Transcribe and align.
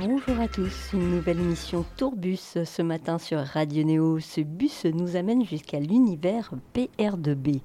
Bonjour 0.00 0.38
à 0.38 0.46
tous, 0.46 0.92
une 0.92 1.10
nouvelle 1.10 1.40
émission 1.40 1.84
Tourbus 1.96 2.58
ce 2.64 2.82
matin 2.82 3.18
sur 3.18 3.40
Radio 3.40 3.82
Néo. 3.82 4.20
Ce 4.20 4.40
bus 4.40 4.84
nous 4.84 5.16
amène 5.16 5.44
jusqu'à 5.44 5.80
l'univers 5.80 6.52
PR2B. 6.72 7.62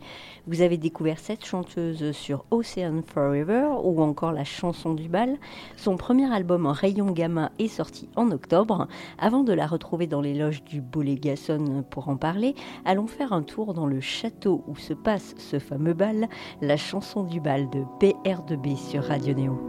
Vous 0.48 0.62
avez 0.62 0.78
découvert 0.78 1.20
cette 1.20 1.46
chanteuse 1.46 2.12
sur 2.14 2.46
Ocean 2.50 3.04
Forever 3.06 3.68
ou 3.84 4.02
encore 4.02 4.32
la 4.32 4.46
chanson 4.46 4.96
du 4.96 5.10
bal. 5.10 5.38
Son 5.78 5.96
premier 5.96 6.34
album 6.34 6.66
en 6.66 6.72
rayon 6.72 7.12
gamma 7.12 7.52
est 7.60 7.68
sorti 7.68 8.10
en 8.16 8.32
octobre. 8.32 8.88
Avant 9.20 9.44
de 9.44 9.54
la 9.54 9.68
retrouver 9.68 10.08
dans 10.08 10.22
les 10.22 10.34
loges 10.34 10.64
du 10.64 10.82
Bolégason 10.82 11.86
pour 11.88 12.10
en 12.10 12.18
parler, 12.18 12.56
allons 12.84 13.06
faire 13.06 13.32
un 13.32 13.44
tour 13.44 13.76
dans 13.76 13.86
le 13.86 14.02
château 14.02 14.64
où 14.68 14.76
se 14.76 14.96
passe 14.96 15.36
ce 15.38 15.60
fameux 15.60 15.94
bal, 15.94 16.28
la 16.62 16.78
chanson 16.78 17.22
du 17.22 17.40
bal 17.40 17.70
de 17.70 17.84
PR2B 18.00 18.76
sur 18.76 19.04
Radio 19.04 19.36
Néo. 19.36 19.60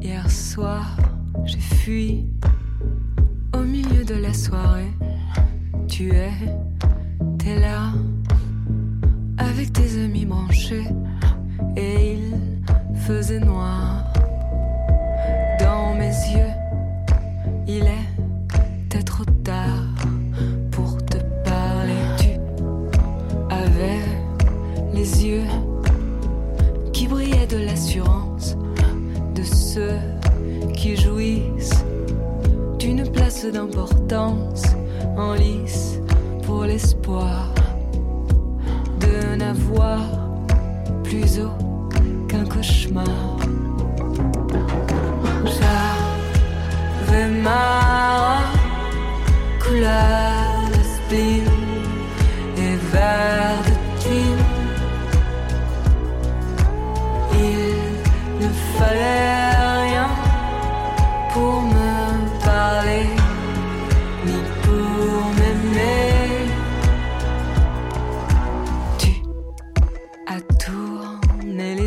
Hier 0.00 0.30
soir, 0.30 0.96
j'ai 1.44 1.58
fui 1.58 2.24
au 3.54 3.60
milieu 3.60 4.04
de 4.04 4.14
la 4.14 4.32
soirée. 4.32 4.92
Tu 5.88 6.10
es, 6.12 6.30
t'es 7.38 7.58
là, 7.58 7.92
avec 9.38 9.72
tes 9.72 10.02
amis 10.04 10.24
branchés, 10.24 10.86
et 11.76 12.14
il 12.14 12.34
faisait 13.06 13.40
noir 13.40 14.12
dans 15.58 15.94
mes 15.94 16.14
yeux. 16.34 16.54
Il 17.66 17.82
était 17.82 18.07
d'importance 33.58 34.62
en 35.16 35.34
lice 35.34 35.98
pour 36.46 36.62
l'espoir 36.64 37.57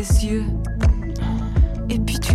les 0.02 0.26
yeux, 0.26 0.44
et 1.88 1.98
puis 2.00 2.18
tu 2.18 2.31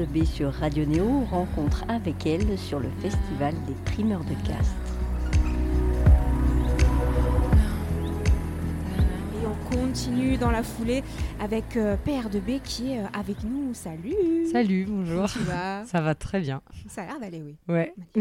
de 0.00 0.06
PR2B 0.06 0.24
sur 0.24 0.52
Radio 0.52 0.84
Néo, 0.86 1.24
rencontre 1.30 1.84
avec 1.88 2.26
elle 2.26 2.58
sur 2.58 2.80
le 2.80 2.88
festival 3.00 3.54
des 3.66 3.74
primeurs 3.84 4.24
de 4.24 4.34
Castres. 4.46 4.74
Et 9.34 9.46
on 9.46 9.76
continue 9.76 10.36
dans 10.38 10.50
la 10.50 10.62
foulée 10.62 11.02
avec 11.40 11.76
euh, 11.76 11.96
PR2B 12.06 12.60
qui 12.62 12.92
est 12.92 13.00
euh, 13.00 13.06
avec 13.12 13.42
nous. 13.44 13.74
Salut 13.74 14.14
Salut, 14.50 14.84
Comment 14.86 14.98
bonjour. 15.02 15.28
tu 15.30 15.38
vas? 15.40 15.84
Ça 15.86 16.00
va 16.00 16.14
très 16.14 16.40
bien. 16.40 16.62
Ça 16.88 17.02
a 17.02 17.06
l'air 17.06 17.20
d'aller, 17.20 17.42
oui. 17.44 17.56
Ouais. 17.68 17.94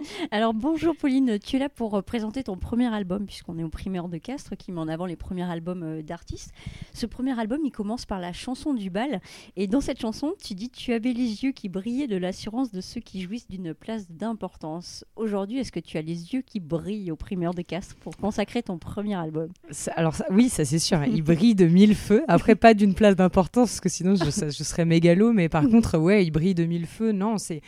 Alors 0.30 0.54
bonjour 0.54 0.94
Pauline, 0.96 1.38
tu 1.38 1.56
es 1.56 1.58
là 1.58 1.68
pour 1.68 1.96
euh, 1.96 2.02
présenter 2.02 2.44
ton 2.44 2.56
premier 2.56 2.86
album 2.86 3.26
puisqu'on 3.26 3.58
est 3.58 3.64
au 3.64 3.68
primeur 3.68 4.08
de 4.08 4.16
Castres 4.18 4.56
qui 4.56 4.70
met 4.70 4.80
en 4.80 4.86
avant 4.88 5.06
les 5.06 5.16
premiers 5.16 5.42
albums 5.50 5.82
euh, 5.82 6.02
d'artistes. 6.02 6.52
Ce 6.94 7.04
premier 7.06 7.38
album 7.38 7.60
il 7.64 7.72
commence 7.72 8.06
par 8.06 8.20
la 8.20 8.32
chanson 8.32 8.74
du 8.74 8.90
bal 8.90 9.20
et 9.56 9.66
dans 9.66 9.80
cette 9.80 10.00
chanson 10.00 10.34
tu 10.42 10.54
dis 10.54 10.70
tu 10.70 10.92
avais 10.92 11.12
les 11.12 11.42
yeux 11.42 11.50
qui 11.52 11.68
brillaient 11.68 12.06
de 12.06 12.16
l'assurance 12.16 12.70
de 12.70 12.80
ceux 12.80 13.00
qui 13.00 13.22
jouissent 13.22 13.48
d'une 13.48 13.74
place 13.74 14.08
d'importance. 14.08 15.04
Aujourd'hui 15.16 15.58
est-ce 15.58 15.72
que 15.72 15.80
tu 15.80 15.98
as 15.98 16.02
les 16.02 16.32
yeux 16.32 16.42
qui 16.42 16.60
brillent 16.60 17.10
au 17.10 17.16
primeur 17.16 17.52
de 17.52 17.62
Castres 17.62 17.96
pour 17.96 18.16
consacrer 18.16 18.62
ton 18.62 18.78
premier 18.78 19.14
album? 19.16 19.48
Ça- 19.70 19.92
alors 19.96 20.14
ça- 20.14 20.26
oui, 20.30 20.48
ça 20.48 20.64
c'est 20.64 20.78
sûr. 20.78 20.98
hein. 20.98 21.06
Il 21.12 21.22
brille 21.28 21.54
de 21.56 21.66
mille 21.66 21.94
feux. 21.96 22.22
Après, 22.28 22.54
pas 22.54 22.74
d'une 22.74 22.94
place 22.94 23.16
d'importance, 23.16 23.70
parce 23.70 23.80
que 23.80 23.88
sinon 23.88 24.14
je, 24.14 24.30
ça- 24.30 24.48
je 24.50 24.62
serais 24.62 24.84
mégalo. 24.84 25.32
Mais 25.32 25.48
par 25.48 25.62
contre, 25.68 25.98
ouais, 25.98 26.24
il 26.24 26.30
brille 26.30 26.54
de 26.54 26.64
mille 26.64 26.86
feux. 26.86 27.12
Non, 27.12 27.36
c'est 27.38 27.62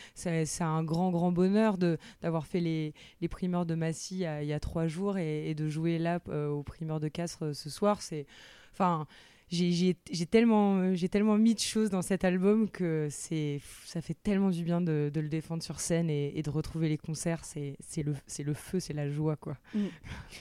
un 0.60 0.84
grand, 0.84 1.10
grand 1.10 1.32
bonheur 1.32 1.76
de 1.78 1.98
d'avoir 2.22 2.46
fait 2.46 2.60
les, 2.60 2.94
primeurs 3.28 3.66
de 3.66 3.74
Massy 3.74 4.24
il 4.24 4.46
y 4.46 4.52
a 4.52 4.60
trois 4.60 4.86
jours 4.86 5.18
et, 5.18 5.54
de 5.54 5.68
jouer 5.68 5.98
là 5.98 6.20
euh, 6.28 6.48
au 6.48 6.62
primeur 6.62 7.00
de 7.00 7.08
Castres 7.08 7.46
euh, 7.46 7.54
ce 7.54 7.70
soir. 7.70 8.02
C'est, 8.02 8.26
enfin, 8.72 9.06
j'ai 9.50 10.26
tellement, 10.30 10.78
euh, 10.78 11.08
tellement 11.10 11.36
mis 11.36 11.54
de 11.54 11.60
choses 11.60 11.90
dans 11.90 12.02
cet 12.02 12.24
album 12.24 12.70
que 12.70 13.08
ça 13.10 14.00
fait 14.00 14.16
tellement 14.22 14.50
du 14.50 14.62
bien 14.62 14.80
de, 14.80 15.10
le 15.12 15.28
défendre 15.28 15.62
sur 15.62 15.80
scène 15.80 16.08
et, 16.08 16.40
de 16.40 16.50
retrouver 16.50 16.88
les 16.88 16.98
concerts. 16.98 17.44
C'est 17.44 17.76
le, 18.02 18.54
feu, 18.54 18.80
c'est 18.80 18.92
la 18.92 19.10
joie, 19.10 19.36
quoi. 19.36 19.56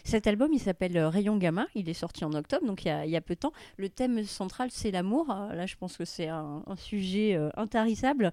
Cet 0.03 0.27
album, 0.27 0.51
il 0.53 0.59
s'appelle 0.59 0.95
euh, 0.97 1.09
Rayon 1.09 1.37
Gamma. 1.37 1.67
Il 1.75 1.89
est 1.89 1.93
sorti 1.93 2.23
en 2.23 2.33
octobre, 2.33 2.65
donc 2.65 2.85
il 2.85 3.09
y 3.09 3.15
a, 3.15 3.21
peu 3.21 3.33
de 3.33 3.39
temps. 3.39 3.53
Le 3.77 3.89
thème 3.89 4.23
central, 4.23 4.69
c'est 4.71 4.91
l'amour. 4.91 5.29
Euh, 5.31 5.55
Là, 5.59 5.65
je 5.65 5.75
pense 5.75 5.97
que 5.97 6.05
c'est 6.05 6.27
un, 6.27 6.63
sujet 6.77 7.37
intarissable. 7.57 8.31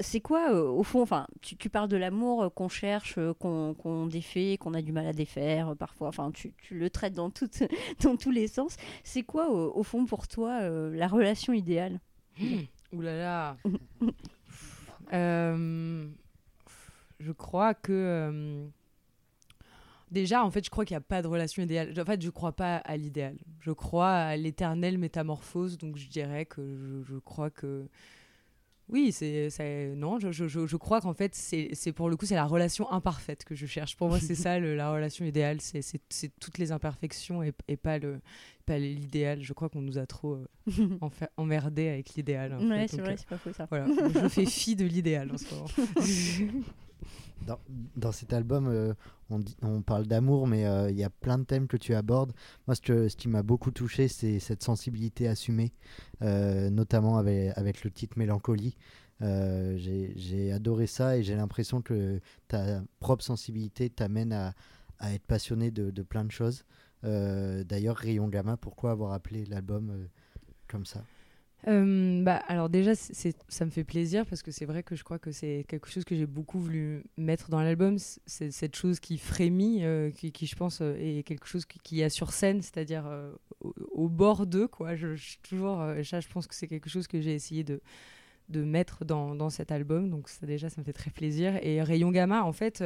C'est 0.00 0.20
quoi, 0.20 0.52
au 0.52 0.82
fond 0.82 1.04
tu, 1.40 1.70
parles 1.70 1.88
de 1.88 1.96
l'amour 1.96 2.52
qu'on 2.54 2.68
cherche, 2.68 3.18
qu'on 3.38 4.06
défait, 4.06 4.58
qu'on 4.58 4.74
a 4.74 4.82
du 4.82 4.92
mal 4.92 5.06
à 5.06 5.12
défaire 5.12 5.74
parfois. 5.76 6.10
Tu, 6.32 6.52
le 6.70 6.90
traites 6.90 7.14
dans, 7.14 7.30
tous 7.30 8.30
les 8.30 8.48
sens. 8.48 8.76
C'est 9.02 9.22
quoi, 9.22 9.50
fond, 9.84 10.06
pour 10.06 10.26
toi, 10.28 10.60
euh, 10.62 10.94
la 10.96 11.06
relation 11.06 11.52
idéale 11.52 12.00
Ouh 12.92 13.00
là 13.00 13.16
là. 13.16 13.56
Euh, 15.12 16.08
je 17.20 17.30
crois 17.30 17.74
que. 17.74 17.92
euh, 17.92 18.66
Déjà, 20.10 20.42
en 20.44 20.50
fait, 20.50 20.64
je 20.64 20.70
crois 20.70 20.84
qu'il 20.84 20.94
n'y 20.94 20.98
a 20.98 21.02
pas 21.02 21.22
de 21.22 21.26
relation 21.28 21.62
idéale. 21.62 21.92
En 22.00 22.04
fait, 22.04 22.22
je 22.22 22.30
crois 22.30 22.52
pas 22.52 22.76
à 22.76 22.96
l'idéal. 22.96 23.36
Je 23.60 23.70
crois 23.72 24.12
à 24.12 24.36
l'éternelle 24.36 24.96
métamorphose. 24.96 25.76
Donc, 25.76 25.96
je 25.96 26.08
dirais 26.08 26.46
que 26.46 26.62
je, 26.74 27.02
je 27.02 27.18
crois 27.18 27.50
que. 27.50 27.86
Oui, 28.90 29.12
c'est. 29.12 29.48
Non, 29.96 30.18
je, 30.18 30.30
je- 30.30 30.46
je- 30.46 30.66
je 30.66 30.76
crois 30.76 31.00
qu'en 31.00 31.14
fait, 31.14 31.34
c'est 31.34 31.92
pour 31.92 32.10
le 32.10 32.16
coup, 32.16 32.26
c'est 32.26 32.34
la 32.34 32.44
relation 32.44 32.90
imparfaite 32.92 33.44
que 33.44 33.54
je 33.54 33.64
cherche. 33.66 33.96
Pour 33.96 34.08
moi, 34.08 34.20
c'est 34.20 34.34
ça, 34.34 34.58
le- 34.58 34.76
la 34.76 34.92
relation 34.92 35.24
idéale. 35.24 35.58
C'est 35.60 36.30
toutes 36.38 36.58
les 36.58 36.70
imperfections 36.70 37.42
et, 37.42 37.52
et 37.68 37.76
pas 37.76 37.98
le 37.98 38.20
pas 38.66 38.78
l'idéal. 38.78 39.42
Je 39.42 39.52
crois 39.52 39.68
qu'on 39.68 39.82
nous 39.82 39.98
a 39.98 40.06
trop 40.06 40.34
euh, 40.36 40.88
emmerdés 41.36 41.88
avec 41.88 42.14
l'idéal. 42.14 42.56
Ouais, 42.60 42.86
c'est 42.88 43.00
vrai, 43.00 43.12
euh, 43.12 43.16
c'est 43.18 43.28
pas 43.28 43.38
faux 43.38 43.52
ça. 43.52 43.66
voilà, 43.70 43.86
je 44.22 44.28
fais 44.28 44.46
fi 44.46 44.76
de 44.76 44.84
l'idéal 44.84 45.30
en 45.32 45.38
ce 45.38 45.54
moment. 45.54 45.66
Dans, 47.96 48.12
cet 48.12 48.32
album, 48.32 48.68
euh, 48.68 48.94
on, 49.62 49.82
parle 49.82 50.06
d'amour, 50.06 50.46
mais 50.46 50.66
euh, 50.66 50.90
il 50.90 50.96
y 50.96 51.04
a 51.04 51.10
plein 51.10 51.38
de 51.38 51.44
thèmes 51.44 51.66
que 51.66 51.76
tu 51.76 51.94
abordes. 51.94 52.32
Moi, 52.66 52.74
ce, 52.74 52.80
que- 52.80 53.08
ce 53.08 53.16
qui 53.16 53.28
m'a 53.28 53.42
beaucoup 53.42 53.70
touché, 53.70 54.08
c'est 54.08 54.38
cette 54.38 54.62
sensibilité 54.62 55.28
assumée, 55.28 55.72
euh, 56.22 56.70
notamment 56.70 57.18
avec, 57.18 57.84
le 57.84 57.90
titre 57.90 58.18
Mélancolie. 58.18 58.76
J'ai 59.20 60.52
adoré 60.52 60.86
ça 60.86 61.16
et 61.18 61.22
j'ai 61.22 61.34
l'impression 61.36 61.82
que 61.82 62.20
ta 62.48 62.82
propre 63.00 63.24
sensibilité 63.24 63.90
t'amène 63.90 64.32
à, 64.32 64.54
être 65.12 65.26
passionné 65.26 65.70
de, 65.70 65.90
de 65.90 66.02
plein 66.02 66.24
de 66.24 66.30
choses. 66.32 66.64
D'ailleurs, 67.02 67.96
Rayon 67.96 68.28
Gamma, 68.28 68.56
pourquoi 68.56 68.92
avoir 68.92 69.12
appelé 69.12 69.44
l'album 69.44 70.08
comme 70.66 70.86
ça? 70.86 71.02
Euh, 71.66 72.22
bah, 72.22 72.42
alors 72.46 72.68
déjà, 72.68 72.94
c'est- 72.94 73.36
ça 73.48 73.64
me 73.64 73.70
fait 73.70 73.84
plaisir 73.84 74.26
parce 74.26 74.42
que 74.42 74.50
c'est 74.50 74.66
vrai 74.66 74.82
que 74.82 74.96
je 74.96 75.04
crois 75.04 75.18
que 75.18 75.32
c'est 75.32 75.64
quelque 75.66 75.88
chose 75.88 76.04
que 76.04 76.14
j'ai 76.14 76.26
beaucoup 76.26 76.58
voulu 76.58 77.04
mettre 77.16 77.48
dans 77.50 77.60
l'album. 77.62 77.96
C'est 78.26 78.50
cette 78.50 78.76
chose 78.76 79.00
qui 79.00 79.16
frémit, 79.16 79.84
euh, 79.84 80.10
qui, 80.10 80.46
je 80.46 80.56
pense 80.56 80.80
euh, 80.82 80.94
est 80.98 81.22
quelque 81.22 81.46
chose 81.46 81.64
qui, 81.64 81.96
y 81.96 82.02
a 82.02 82.10
sur 82.10 82.32
scène, 82.32 82.60
c'est-à-dire 82.60 83.04
au, 83.92 84.08
bord 84.08 84.46
d'eux. 84.46 84.68
Quoi. 84.68 84.94
Je, 84.94 85.16
toujours, 85.42 85.78
ça, 86.04 86.20
je 86.20 86.28
pense 86.28 86.46
que 86.46 86.54
c'est 86.54 86.68
quelque 86.68 86.90
chose 86.90 87.06
que 87.06 87.20
j'ai 87.20 87.34
essayé 87.34 87.64
de 87.64 87.80
de 88.48 88.62
mettre 88.62 89.04
dans, 89.04 89.34
dans 89.34 89.50
cet 89.50 89.72
album. 89.72 90.10
Donc 90.10 90.28
ça 90.28 90.46
déjà 90.46 90.68
ça 90.68 90.80
me 90.80 90.84
fait 90.84 90.92
très 90.92 91.10
plaisir. 91.10 91.58
Et 91.62 91.82
Rayon 91.82 92.10
Gamma 92.10 92.42
en 92.44 92.52
fait 92.52 92.84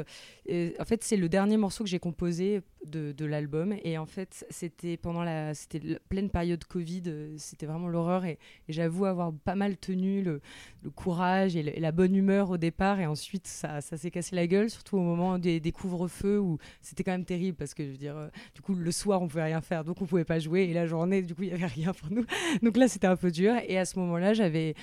euh, 0.51 0.71
en 0.79 0.85
fait 0.85 1.03
c'est 1.03 1.17
le 1.17 1.29
dernier 1.29 1.57
morceau 1.57 1.85
que 1.85 1.91
j'ai 1.91 1.99
composé 1.99 2.63
de, 2.87 3.13
de 3.13 3.25
l'album. 3.25 3.75
Et 3.83 3.99
en 3.99 4.07
fait 4.07 4.47
c'était 4.51 4.97
pendant 4.97 5.25
la 5.25 5.55
c'était 5.55 5.81
pleine 6.09 6.31
période 6.31 6.65
Covid 6.65 7.03
euh, 7.07 7.35
c'était 7.39 7.67
vraiment 7.67 7.89
l'horreur. 7.89 8.25
Et, 8.25 8.39
j'avoue 8.69 9.07
avoir 9.07 9.33
pas 9.33 9.57
mal 9.57 9.77
tenu 9.77 10.23
le, 10.23 10.41
le 10.83 10.91
courage 10.91 11.57
et, 11.57 11.63
la 11.63 11.93
bonne 11.93 12.15
humeur 12.15 12.51
au 12.51 12.57
départ. 12.57 13.01
Et 13.01 13.07
ensuite 13.07 13.47
ça, 13.47 13.81
ça 13.81 13.97
s'est 13.97 14.11
cassé 14.11 14.37
la 14.37 14.47
gueule 14.47 14.71
surtout 14.71 14.97
au 14.97 15.03
moment 15.03 15.39
des, 15.39 15.61
couvre-feux 15.73 16.39
où 16.41 16.59
c'était 16.81 17.05
quand 17.05 17.13
même 17.13 17.25
terrible 17.25 17.57
parce 17.57 17.75
que 17.75 17.85
je 17.85 17.91
veux 17.91 17.97
dire 17.97 18.17
euh, 18.17 18.29
du 18.55 18.63
coup 18.63 18.75
le 18.75 18.91
soir 18.91 19.21
on 19.21 19.29
pouvait 19.29 19.45
rien 19.45 19.61
faire 19.61 19.85
donc 19.85 20.01
on 20.01 20.07
pouvait 20.07 20.25
pas 20.25 20.39
jouer. 20.39 20.63
Et 20.63 20.73
la 20.73 20.87
journée 20.87 21.23
du 21.23 21.35
coup 21.35 21.43
il 21.43 21.51
y 21.51 21.53
avait 21.53 21.67
rien 21.79 21.93
pour 21.93 22.13
nous. 22.13 22.25
Donc 22.63 22.77
là 22.77 22.87
c'était 22.87 23.09
un 23.09 23.17
peu 23.17 23.33
dur. 23.33 23.55
Et 23.67 23.77
à 23.77 23.85
ce 23.85 23.99
moment 23.99 24.19
là 24.19 24.35
j'avais 24.35 24.75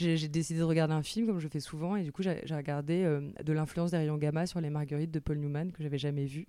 j'ai 0.00 0.28
décidé 0.28 0.60
de 0.60 0.64
regarder 0.64 0.94
un 0.94 1.02
film 1.02 1.26
comme 1.26 1.38
je 1.38 1.48
fais 1.48 1.60
souvent 1.60 1.96
et 1.96 2.02
du 2.02 2.12
coup 2.12 2.22
j'ai 2.22 2.42
regardé 2.50 3.02
euh, 3.04 3.20
de 3.44 3.52
l'influence 3.52 3.90
rayons 3.92 4.16
gamma 4.16 4.46
sur 4.46 4.60
les 4.60 4.70
marguerites 4.70 5.10
de 5.10 5.18
Paul 5.18 5.38
Newman 5.38 5.72
que 5.72 5.82
j'avais 5.82 5.98
jamais 5.98 6.24
vu. 6.24 6.46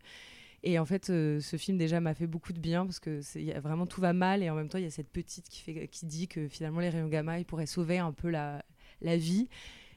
Et 0.63 0.79
en 0.79 0.85
fait 0.85 1.09
euh, 1.09 1.39
ce 1.39 1.57
film 1.57 1.77
déjà 1.77 1.99
m'a 1.99 2.13
fait 2.13 2.27
beaucoup 2.27 2.53
de 2.53 2.59
bien 2.59 2.85
parce 2.85 2.99
que 2.99 3.21
y 3.37 3.51
vraiment 3.59 3.85
tout 3.85 3.99
va 3.99 4.13
mal 4.13 4.43
et 4.43 4.49
en 4.49 4.55
même 4.55 4.69
temps 4.69 4.77
il 4.77 4.83
y 4.83 4.87
a 4.87 4.91
cette 4.91 5.09
petite 5.09 5.49
qui 5.49 5.61
fait 5.61 5.87
qui 5.87 6.05
dit 6.05 6.27
que 6.27 6.47
finalement 6.47 6.79
les 6.79 6.89
rayons 6.89 7.07
gamma 7.07 7.39
ils 7.39 7.45
pourraient 7.45 7.65
sauver 7.65 7.97
un 7.97 8.11
peu 8.11 8.29
la 8.29 8.63
la 9.01 9.17
vie. 9.17 9.49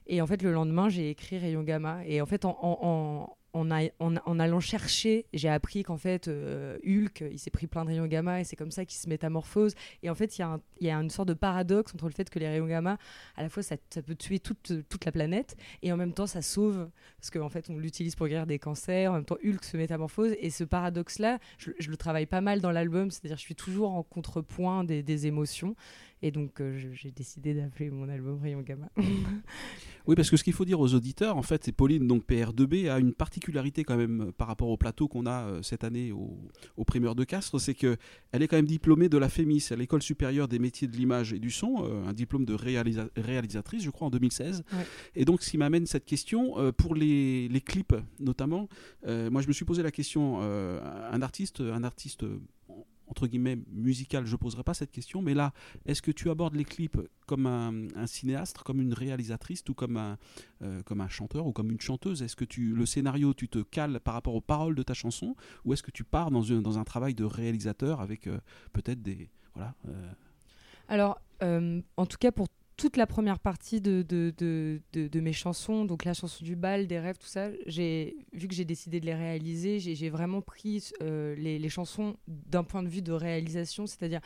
Et 0.06 0.20
en 0.20 0.26
fait 0.26 0.42
le 0.42 0.52
lendemain 0.52 0.88
j'ai 0.88 1.10
écrit 1.10 1.38
rayons 1.38 1.62
gamma 1.62 2.04
et 2.06 2.20
en 2.20 2.26
fait 2.26 2.44
en 2.44 3.36
en, 3.54 3.70
en- 3.70 4.16
en 4.26 4.38
allant 4.40 4.60
chercher, 4.60 5.26
j'ai 5.32 5.48
appris 5.48 5.84
qu'en 5.84 5.96
fait, 5.96 6.28
euh, 6.28 6.76
Hulk, 6.84 7.24
il 7.30 7.38
s'est 7.38 7.50
pris 7.50 7.66
plein 7.66 7.84
de 7.84 7.90
rayons 7.90 8.06
gamma 8.06 8.40
et 8.40 8.44
c'est 8.44 8.56
comme 8.56 8.72
ça 8.72 8.84
qu'il 8.84 8.98
se 8.98 9.08
métamorphose. 9.08 9.74
Et 10.02 10.10
en 10.10 10.14
fait, 10.14 10.38
il 10.38 10.46
y, 10.80 10.90
a 10.90 10.94
une 10.96 11.08
sorte 11.10 11.28
de 11.28 11.34
paradoxe 11.34 11.94
entre 11.94 12.06
le 12.06 12.12
fait 12.12 12.28
que 12.28 12.38
les 12.38 12.48
rayons 12.48 12.66
gamma, 12.66 12.98
à 13.36 13.42
la 13.42 13.48
fois, 13.48 13.62
ça, 13.62 13.76
peut 14.04 14.16
tuer 14.16 14.40
toute, 14.40 14.72
toute 14.88 15.04
la 15.04 15.12
planète 15.12 15.56
et 15.82 15.92
en 15.92 15.96
même 15.96 16.12
temps, 16.12 16.26
ça 16.26 16.42
sauve, 16.42 16.90
parce 17.20 17.30
qu'en 17.30 17.48
fait, 17.48 17.70
on 17.70 17.78
l'utilise 17.78 18.16
pour 18.16 18.26
guérir 18.26 18.46
des 18.46 18.58
cancers. 18.58 19.10
En 19.10 19.14
même 19.14 19.24
temps, 19.24 19.38
Hulk 19.44 19.64
se 19.64 19.76
métamorphose. 19.76 20.34
Et 20.40 20.50
ce 20.50 20.64
paradoxe-là, 20.64 21.38
je, 21.58 21.70
je 21.78 21.90
le 21.90 21.96
travaille 21.96 22.26
pas 22.26 22.40
mal 22.40 22.60
dans 22.60 22.72
l'album, 22.72 23.10
c'est-à-dire, 23.10 23.36
je 23.36 23.42
suis 23.42 23.54
toujours 23.54 23.94
en 23.94 24.02
contrepoint 24.02 24.82
des 24.84 25.26
émotions. 25.26 25.76
Et 26.26 26.30
donc, 26.30 26.58
euh, 26.62 26.80
j'ai 26.94 27.10
décidé 27.10 27.52
d'appeler 27.52 27.90
mon 27.90 28.08
album 28.08 28.40
Rayon 28.40 28.62
Gamma. 28.62 28.88
Oui, 30.06 30.14
parce 30.16 30.28
que 30.28 30.36
ce 30.36 30.44
qu'il 30.44 30.52
faut 30.52 30.66
dire 30.66 30.80
aux 30.80 30.92
auditeurs, 30.94 31.38
en 31.38 31.42
fait, 31.42 31.64
c'est 31.64 31.72
Pauline, 31.72 32.06
donc 32.06 32.26
PR2B, 32.28 32.90
a 32.90 32.98
une 32.98 33.14
particularité 33.14 33.84
quand 33.84 33.96
même 33.96 34.20
euh, 34.20 34.32
par 34.32 34.48
rapport 34.48 34.68
au 34.68 34.76
plateau 34.76 35.08
qu'on 35.08 35.24
a 35.24 35.46
euh, 35.46 35.62
cette 35.62 35.82
année 35.82 36.12
au, 36.12 36.38
au 36.76 36.84
primeur 36.84 37.14
de 37.14 37.24
Castres, 37.24 37.58
c'est 37.58 37.72
que 37.72 37.96
elle 38.30 38.42
est 38.42 38.48
quand 38.48 38.56
même 38.56 38.66
diplômée 38.66 39.08
de 39.08 39.16
la 39.16 39.30
FEMIS, 39.30 39.68
à 39.70 39.76
l'école 39.76 40.02
supérieure 40.02 40.46
des 40.46 40.58
métiers 40.58 40.88
de 40.88 40.94
l'image 40.94 41.32
et 41.32 41.38
du 41.38 41.50
son, 41.50 41.84
un 42.06 42.12
diplôme 42.12 42.44
de 42.44 42.52
réalisa- 42.54 43.08
réalisatrice, 43.16 43.82
je 43.82 43.88
crois, 43.88 44.08
en 44.08 44.10
2016. 44.10 44.62
Ouais. 44.74 44.78
Et 45.16 45.24
donc, 45.24 45.40
ce 45.42 45.48
qui 45.48 45.56
m'amène 45.56 45.86
cette 45.86 46.04
question, 46.04 46.58
euh, 46.58 46.70
pour 46.70 46.94
les, 46.94 47.48
les 47.48 47.60
clips 47.62 47.94
notamment, 48.20 48.68
euh, 49.06 49.30
moi 49.30 49.40
je 49.40 49.48
me 49.48 49.54
suis 49.54 49.64
posé 49.64 49.82
la 49.82 49.90
question, 49.90 50.40
euh, 50.42 50.82
un 51.12 51.22
artiste, 51.22 51.62
un 51.62 51.82
artiste 51.82 52.24
entre 53.14 53.28
guillemets 53.28 53.58
musical, 53.70 54.26
je 54.26 54.34
poserai 54.34 54.64
pas 54.64 54.75
cette 54.75 54.90
question, 54.90 55.22
mais 55.22 55.34
là, 55.34 55.52
est-ce 55.87 56.02
que 56.02 56.11
tu 56.11 56.31
abordes 56.31 56.56
les 56.56 56.64
clips 56.64 56.99
comme 57.26 57.46
un, 57.46 58.06
cinéaste, 58.08 58.58
comme 58.58 58.81
une 58.81 58.93
réalisatrice, 58.93 59.62
ou 59.69 59.75
comme 59.75 59.96
un, 59.96 60.19
euh, 60.62 60.82
comme 60.82 61.00
un 61.00 61.08
chanteur 61.08 61.46
ou 61.46 61.52
comme 61.52 61.70
une 61.70 61.81
chanteuse? 61.81 62.22
Est-ce 62.22 62.34
que 62.34 62.44
tu, 62.44 62.75
le 62.75 62.87
scénario, 62.87 63.32
tu 63.32 63.49
te 63.49 63.61
cales 63.61 64.00
par 64.00 64.14
rapport 64.14 64.34
aux 64.34 64.40
paroles 64.40 64.75
de 64.75 64.82
ta 64.82 64.94
chanson, 64.94 65.37
ou 65.64 65.72
est-ce 65.72 65.84
que 65.84 65.93
tu 65.93 66.02
pars 66.02 66.32
dans 66.32 66.52
un, 66.52 66.61
dans 66.61 66.76
un 66.76 66.82
travail 66.82 67.14
de 67.14 67.22
réalisateur 67.22 68.00
avec 68.00 68.26
euh, 68.26 68.40
peut-être 68.72 69.00
des 69.00 69.31
voilà 69.55 69.75
euh, 69.88 70.10
Alors, 70.88 71.20
en 71.40 72.06
tout 72.06 72.17
cas, 72.19 72.32
pour 72.32 72.49
toute 72.76 72.96
la 72.96 73.06
première 73.06 73.38
partie 73.38 73.80
de, 73.80 74.04
mes 75.20 75.32
chansons, 75.32 75.84
donc 75.84 76.04
la 76.04 76.14
chanson 76.14 76.44
du 76.44 76.56
bal, 76.56 76.86
des 76.86 76.98
rêves, 76.98 77.18
tout 77.18 77.26
ça, 77.26 77.50
vu 77.50 78.48
que 78.48 78.54
j'ai 78.54 78.64
décidé 78.64 79.00
de 79.00 79.06
les 79.06 79.14
réaliser, 79.14 79.78
j'ai 79.78 80.10
vraiment 80.10 80.40
pris 80.40 80.90
euh, 81.02 81.34
les, 81.36 81.69
chansons 81.69 82.16
d'un 82.26 82.64
point 82.64 82.82
de 82.82 82.88
vue 82.88 83.02
de 83.02 83.12
réalisation, 83.12 83.86
c'est-à-dire 83.86 84.20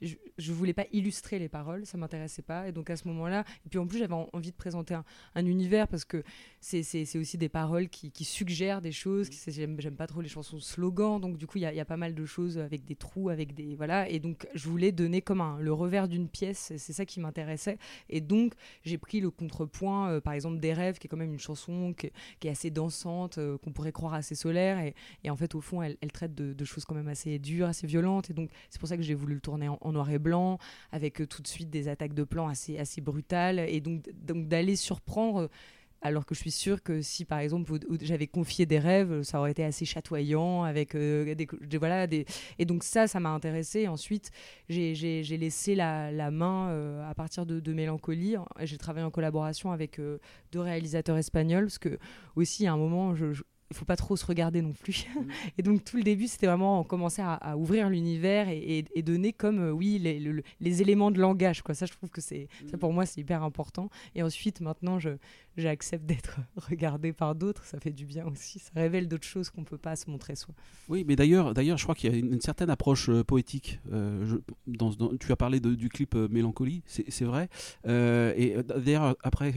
je, 0.00 0.14
je 0.38 0.52
voulais 0.52 0.72
pas 0.72 0.86
illustrer 0.92 1.38
les 1.38 1.48
paroles, 1.48 1.84
ça 1.86 1.98
m'intéressait 1.98 2.42
pas, 2.42 2.68
et 2.68 2.72
donc 2.72 2.90
à 2.90 2.96
ce 2.96 3.06
moment-là, 3.08 3.44
et 3.66 3.68
puis 3.68 3.78
en 3.78 3.86
plus 3.86 3.98
j'avais 3.98 4.14
en- 4.14 4.28
envie 4.32 4.50
de 4.50 4.56
présenter 4.56 4.94
un, 4.94 5.04
un 5.34 5.46
univers 5.46 5.88
parce 5.88 6.04
que 6.04 6.22
c'est 6.60 7.16
aussi 7.16 7.38
des 7.38 7.48
paroles 7.48 7.88
qui, 7.88 8.24
suggèrent 8.24 8.80
des 8.82 8.92
choses, 8.92 9.28
j'aime 9.46 9.96
pas 9.96 10.06
trop 10.06 10.20
les 10.20 10.28
chansons 10.28 10.58
slogans, 10.60 11.20
donc 11.20 11.36
du 11.36 11.46
coup 11.46 11.58
il 11.58 11.62
y, 11.62 11.66
a- 11.66 11.72
il 11.72 11.76
y 11.76 11.80
a 11.80 11.84
pas 11.84 11.96
mal 11.96 12.14
de 12.14 12.24
choses 12.24 12.58
avec 12.58 12.84
des 12.84 12.96
trous, 12.96 13.28
avec 13.28 13.54
des 13.54 13.74
voilà, 13.76 14.08
et 14.08 14.20
donc 14.20 14.46
je 14.54 14.68
voulais 14.68 14.92
donner 14.92 15.20
comme 15.22 15.40
un, 15.40 15.58
le 15.60 15.72
revers 15.72 16.08
d'une 16.08 16.28
pièce, 16.28 16.72
c'est 16.76 16.92
ça 16.92 17.04
qui 17.04 17.20
m'intéressait, 17.20 17.57
et 18.08 18.20
donc 18.20 18.54
j'ai 18.84 18.98
pris 18.98 19.20
le 19.20 19.30
contrepoint, 19.30 20.10
euh, 20.10 20.20
par 20.20 20.32
exemple 20.32 20.58
des 20.58 20.72
rêves, 20.72 20.98
qui 20.98 21.06
est 21.06 21.10
quand 21.10 21.16
même 21.16 21.32
une 21.32 21.38
chanson 21.38 21.94
qui, 21.94 22.10
est 22.46 22.50
assez 22.50 22.70
dansante, 22.70 23.38
euh, 23.38 23.58
qu'on 23.58 23.72
pourrait 23.72 23.92
croire 23.92 24.14
assez 24.14 24.34
solaire, 24.34 24.78
et, 24.78 25.30
en 25.30 25.36
fait 25.36 25.54
au 25.54 25.60
fond 25.60 25.82
elle, 25.82 25.96
traite 26.12 26.34
de, 26.34 26.64
choses 26.64 26.84
quand 26.84 26.94
même 26.94 27.08
assez 27.08 27.38
dures, 27.38 27.68
assez 27.68 27.86
violentes, 27.86 28.30
et 28.30 28.34
donc 28.34 28.50
c'est 28.70 28.78
pour 28.78 28.88
ça 28.88 28.96
que 28.96 29.02
j'ai 29.02 29.14
voulu 29.14 29.34
le 29.34 29.40
tourner 29.40 29.68
en, 29.68 29.92
noir 29.92 30.10
et 30.10 30.18
blanc, 30.18 30.58
avec 30.92 31.20
euh, 31.20 31.26
tout 31.26 31.42
de 31.42 31.48
suite 31.48 31.70
des 31.70 31.88
attaques 31.88 32.14
de 32.14 32.24
plan 32.24 32.48
assez, 32.48 32.78
assez 32.78 33.00
brutales, 33.00 33.58
et 33.58 33.80
donc, 33.80 34.08
donc 34.14 34.48
d'aller 34.48 34.76
surprendre. 34.76 35.48
Alors 36.00 36.24
que 36.26 36.34
je 36.34 36.40
suis 36.40 36.50
sûre 36.52 36.82
que 36.82 37.02
si 37.02 37.24
par 37.24 37.40
exemple 37.40 37.72
j'avais 38.02 38.26
confié 38.28 38.66
des 38.66 38.78
rêves, 38.78 39.22
ça 39.22 39.40
aurait 39.40 39.50
été 39.50 39.64
assez 39.64 39.84
chatoyant 39.84 40.62
avec 40.62 40.94
euh, 40.94 41.34
des, 41.34 41.46
des- 41.46 41.78
voilà 41.78 42.06
des 42.06 42.24
et 42.58 42.64
donc 42.64 42.84
ça 42.84 43.06
ça 43.08 43.18
m'a 43.20 43.30
intéressé. 43.30 43.88
Ensuite 43.88 44.30
j'ai 44.68 45.22
laissé 45.38 45.74
la, 45.74 46.12
la 46.12 46.30
main 46.30 46.68
euh, 46.70 47.08
à 47.10 47.14
partir 47.14 47.46
de, 47.46 47.60
de 47.60 47.72
Mélancolie. 47.72 48.36
J'ai 48.62 48.78
travaillé 48.78 49.04
en 49.06 49.10
collaboration 49.10 49.72
avec 49.72 49.98
euh, 49.98 50.18
deux 50.52 50.60
réalisateurs 50.60 51.16
espagnols 51.18 51.64
parce 51.64 51.78
que 51.78 51.98
aussi 52.36 52.66
à 52.66 52.72
un 52.72 52.76
moment 52.76 53.14
je, 53.14 53.32
je- 53.32 53.42
il 53.70 53.76
faut 53.76 53.84
pas 53.84 53.96
trop 53.96 54.16
se 54.16 54.24
regarder 54.24 54.62
non 54.62 54.72
plus. 54.72 55.06
et 55.58 55.62
donc 55.62 55.84
tout 55.84 55.98
le 55.98 56.02
début, 56.02 56.26
c'était 56.26 56.46
vraiment 56.46 56.82
commencer 56.84 57.20
à, 57.20 57.34
à 57.34 57.54
ouvrir 57.54 57.90
l'univers 57.90 58.48
et, 58.48 58.56
et- 58.78 58.84
et 58.94 59.02
donner 59.02 59.34
comme 59.34 59.58
euh, 59.60 59.70
oui 59.72 59.98
les, 59.98 60.18
le- 60.20 60.42
les 60.60 60.80
éléments 60.80 61.10
de 61.10 61.20
langage. 61.20 61.60
Quoi. 61.60 61.74
Ça, 61.74 61.84
je 61.84 61.92
trouve 61.92 62.08
que 62.08 62.22
c'est 62.22 62.48
ça 62.70 62.78
pour 62.78 62.94
moi 62.94 63.04
c'est 63.04 63.20
hyper 63.20 63.42
important. 63.42 63.90
Et 64.14 64.22
ensuite, 64.22 64.62
maintenant, 64.62 64.98
je 64.98 65.10
j'accepte 65.58 66.06
d'être 66.06 66.38
regardée 66.56 67.12
par 67.12 67.34
d'autres. 67.34 67.64
Ça 67.64 67.78
fait 67.80 67.92
du 67.92 68.06
bien 68.06 68.26
aussi. 68.26 68.58
Ça 68.58 68.70
révèle 68.74 69.08
d'autres 69.08 69.26
choses 69.26 69.50
qu'on 69.50 69.64
peut 69.64 69.78
pas 69.78 69.96
se 69.96 70.10
montrer 70.10 70.36
soi. 70.36 70.54
Oui, 70.88 71.04
mais 71.06 71.16
d'ailleurs, 71.16 71.52
d'ailleurs, 71.52 71.76
je 71.76 71.82
crois 71.82 71.94
qu'il 71.94 72.10
y 72.10 72.14
a 72.14 72.16
une, 72.16 72.40
certaine 72.40 72.70
approche 72.70 73.08
euh, 73.08 73.24
poétique. 73.24 73.80
euh, 73.92 74.38
tu 75.20 75.32
as 75.32 75.36
parlé 75.36 75.60
du 75.60 75.88
clip 75.88 76.14
euh, 76.14 76.28
Mélancolie, 76.30 76.82
c'est 76.86 77.24
vrai. 77.24 77.48
Et 77.84 78.56
d'ailleurs, 78.62 79.16
après 79.22 79.54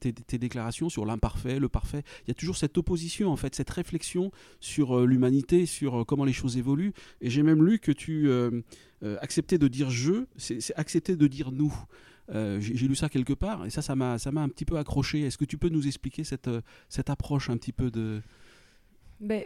tes, 0.00 0.12
tes 0.12 0.38
déclarations 0.38 0.88
sur 0.88 1.04
l'imparfait, 1.04 1.58
le 1.58 1.68
parfait, 1.68 2.02
il 2.26 2.28
y 2.28 2.30
a 2.30 2.34
toujours 2.34 2.56
cette 2.56 2.78
opposition, 2.78 3.30
en 3.30 3.36
fait, 3.36 3.54
cette 3.54 3.70
réflexion 3.70 4.30
sur 4.60 5.06
l'humanité, 5.06 5.66
sur 5.66 6.06
comment 6.06 6.24
les 6.24 6.32
choses 6.32 6.56
évoluent. 6.56 6.92
Et 7.20 7.30
j'ai 7.30 7.42
même 7.42 7.64
lu 7.64 7.78
que 7.78 7.92
tu 7.92 8.30
acceptais 9.20 9.58
de 9.58 9.68
dire 9.68 9.90
je, 9.90 10.26
c'est 10.36 10.74
accepter 10.76 11.16
de 11.16 11.26
dire 11.26 11.50
nous. 11.50 11.74
Euh, 12.30 12.60
j'ai 12.60 12.86
lu 12.86 12.94
ça 12.94 13.08
quelque 13.08 13.32
part 13.32 13.66
et 13.66 13.70
ça, 13.70 13.82
ça 13.82 13.94
m'a, 13.96 14.14
un 14.14 14.48
petit 14.48 14.64
peu 14.64 14.78
accroché. 14.78 15.22
Est-ce 15.22 15.36
que 15.36 15.44
tu 15.44 15.58
peux 15.58 15.68
nous 15.68 15.86
expliquer 15.86 16.24
cette, 16.24 16.48
euh, 16.48 16.60
cette 16.88 17.10
approche 17.10 17.50
un 17.50 17.56
petit 17.56 17.72
peu 17.72 17.90
de 17.90 18.22
Ben, 19.20 19.44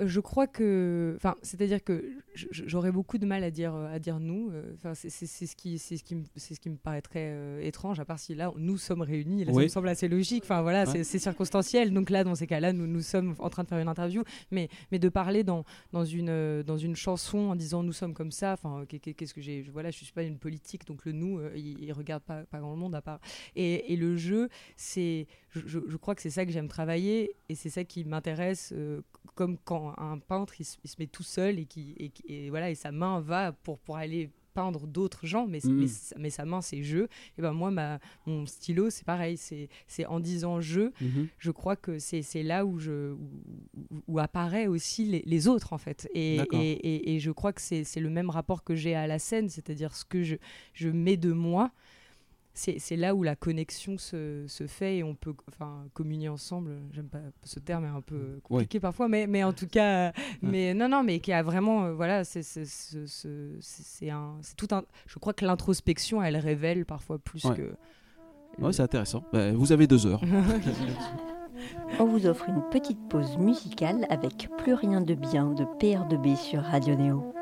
je 0.00 0.20
crois 0.20 0.46
que, 0.46 1.14
enfin, 1.16 1.34
c'est-à-dire 1.42 1.82
que 1.82 2.04
j'aurais 2.34 2.92
beaucoup 2.92 3.18
de 3.18 3.26
mal 3.26 3.44
à 3.44 3.50
dire 3.50 3.74
euh, 3.74 3.92
à 3.94 3.98
dire 3.98 4.20
nous. 4.20 4.50
euh, 4.50 4.72
Enfin, 4.74 4.94
c'est 4.94 5.10
ce 5.10 5.56
qui 5.56 5.78
c'est 5.78 5.96
ce 5.96 6.04
qui 6.04 6.14
me 6.14 6.24
c'est 6.36 6.54
ce 6.54 6.60
qui 6.60 6.70
me 6.70 6.76
paraîtrait 6.76 7.30
euh, 7.32 7.60
étrange. 7.60 8.00
À 8.00 8.04
part 8.04 8.18
si 8.18 8.34
là 8.34 8.52
nous 8.56 8.76
sommes 8.78 9.02
réunis, 9.02 9.44
là, 9.44 9.52
ça 9.52 9.60
me 9.60 9.68
semble 9.68 9.88
assez 9.88 10.08
logique. 10.08 10.44
Enfin 10.44 10.62
voilà, 10.62 10.84
Ouais. 10.88 11.04
c'est- 11.04 11.18
circonstanciel. 11.18 11.92
Donc 11.92 12.10
là, 12.10 12.24
dans 12.24 12.34
ces 12.34 12.46
cas-là, 12.46 12.72
nous 12.72 12.86
nous 12.86 13.02
sommes 13.02 13.34
en 13.38 13.50
train 13.50 13.62
de 13.64 13.68
faire 13.68 13.78
une 13.78 13.88
interview, 13.88 14.22
mais 14.50 14.68
mais 14.92 14.98
de 14.98 15.08
parler 15.08 15.44
dans 15.44 15.64
dans 15.92 16.04
une 16.04 16.28
euh, 16.30 16.62
dans 16.62 16.78
une 16.78 16.96
chanson 16.96 17.38
en 17.38 17.56
disant 17.56 17.82
nous 17.82 17.92
sommes 17.92 18.14
comme 18.14 18.30
ça. 18.32 18.52
Enfin, 18.54 18.84
qu'est- 18.88 18.98
qu'est- 18.98 19.14
qu'est-ce 19.14 19.34
que 19.34 19.40
j'ai 19.40 19.62
je- 19.64 19.70
Voilà, 19.70 19.90
je 19.90 19.96
suis 20.04 20.12
pas 20.12 20.22
une 20.22 20.38
politique, 20.38 20.86
donc 20.86 21.04
le 21.04 21.12
nous, 21.12 21.38
euh, 21.38 21.50
il, 21.56 21.82
il 21.84 21.92
regarde 21.92 22.22
pas 22.22 22.44
pas 22.44 22.60
grand 22.60 22.76
monde 22.76 22.94
à 22.94 23.02
part. 23.02 23.20
Et, 23.56 23.92
et 23.92 23.96
le 23.96 24.16
jeu, 24.16 24.48
c'est 24.76 25.26
je, 25.50 25.60
je- 25.66 25.78
je 25.86 25.96
crois 25.96 26.14
que 26.14 26.22
c'est 26.22 26.30
ça 26.30 26.44
que 26.46 26.52
j'aime 26.52 26.68
travailler 26.68 27.34
et 27.48 27.54
c'est 27.54 27.70
ça 27.70 27.84
qui 27.84 28.04
m'intéresse 28.04 28.72
euh, 28.76 29.00
comme 29.34 29.56
quand 29.68 29.94
un 29.98 30.18
peintre 30.18 30.54
il 30.60 30.64
se, 30.64 30.76
il 30.84 30.88
se 30.90 30.96
met 30.98 31.06
tout 31.06 31.22
seul 31.36 31.58
et 31.58 31.66
qui 31.66 31.94
et, 31.98 32.10
et 32.34 32.50
voilà 32.50 32.68
et 32.70 32.74
sa 32.74 32.90
main 32.92 33.20
va 33.20 33.52
pour 33.52 33.78
pour 33.78 33.96
aller 33.96 34.30
peindre 34.54 34.86
d'autres 34.88 35.24
gens 35.26 35.46
mais, 35.46 35.60
Mm. 35.62 35.72
mais, 35.80 35.86
sa- 35.86 36.16
mais 36.18 36.30
sa 36.30 36.44
main 36.44 36.60
c'est 36.62 36.82
jeu 36.82 37.04
et 37.36 37.42
ben 37.42 37.52
moi 37.52 37.70
ma 37.70 38.00
mon 38.26 38.44
stylo 38.46 38.90
c'est 38.90 39.04
pareil 39.04 39.36
c'est 39.36 39.68
c'est 39.86 40.06
en 40.06 40.18
disant 40.20 40.60
jeu 40.60 40.92
je 41.38 41.50
crois 41.52 41.76
que 41.76 41.98
c'est 42.00 42.22
c'est 42.22 42.42
là 42.42 42.64
où, 42.64 42.78
je, 42.80 43.14
où, 44.08 44.18
apparaît 44.18 44.66
aussi 44.66 45.04
les, 45.04 45.22
les 45.26 45.46
autres, 45.48 45.72
en 45.72 45.78
fait. 45.78 46.08
Et, 46.14 46.36
et, 46.52 46.72
et- 46.72 47.14
et 47.14 47.20
je 47.20 47.30
crois 47.30 47.52
que 47.52 47.60
c'est 47.60 47.84
c'est 47.84 48.00
le 48.00 48.10
même 48.10 48.30
rapport 48.30 48.64
que 48.64 48.74
j'ai 48.74 48.94
à 48.94 49.06
la 49.06 49.18
scène, 49.18 49.48
c'est-à-dire 49.48 49.94
ce 49.94 50.04
que 50.04 50.22
je, 50.22 50.36
je 50.72 50.88
mets 50.88 51.16
de 51.16 51.32
moi. 51.32 51.70
C'est 52.58 52.96
là 52.96 53.14
où 53.14 53.22
la 53.22 53.36
connexion 53.36 53.98
se, 53.98 54.44
se 54.48 54.66
fait 54.66 54.98
et 54.98 55.04
on 55.04 55.14
peut 55.14 55.32
enfin, 55.48 55.84
communier 55.94 56.28
ensemble. 56.28 56.72
J'aime 56.92 57.06
pas 57.08 57.20
ce 57.44 57.60
terme 57.60 57.84
est 57.84 57.88
un 57.88 58.00
peu 58.00 58.40
compliqué 58.42 58.80
parfois, 58.80 59.06
mais, 59.08 59.28
mais 59.28 59.44
en 59.44 59.52
tout 59.52 59.68
cas, 59.68 60.08
euh, 60.08 60.12
mais 60.42 60.74
non, 60.74 60.88
non, 60.88 61.04
mais 61.04 61.20
qui 61.20 61.32
a 61.32 61.42
vraiment, 61.42 61.84
euh, 61.84 61.92
voilà, 61.94 62.24
c'est 62.24 62.42
tout 64.56 64.68
un. 64.72 64.82
Je 65.06 65.18
crois 65.20 65.32
que 65.32 65.44
l'introspection, 65.44 66.20
elle 66.22 66.36
révèle 66.36 66.84
parfois 66.84 67.18
plus 67.18 67.44
Ouais. 67.44 67.54
que. 67.56 67.74
Ouais, 68.60 68.72
c'est 68.72 68.82
intéressant. 68.82 69.22
Bah, 69.32 69.52
vous 69.52 69.70
avez 69.70 69.86
deux 69.86 70.06
heures. 70.06 70.20
On 72.00 72.04
vous 72.06 72.26
offre 72.26 72.48
une 72.48 72.62
petite 72.70 72.98
pause 73.08 73.36
musicale 73.38 74.04
avec 74.10 74.48
Plus 74.58 74.74
rien 74.74 75.00
de 75.00 75.14
bien 75.14 75.52
de 75.52 75.64
PR2B 75.64 76.36
sur 76.36 76.62
Radio 76.62 76.94
Néo. 76.96 77.32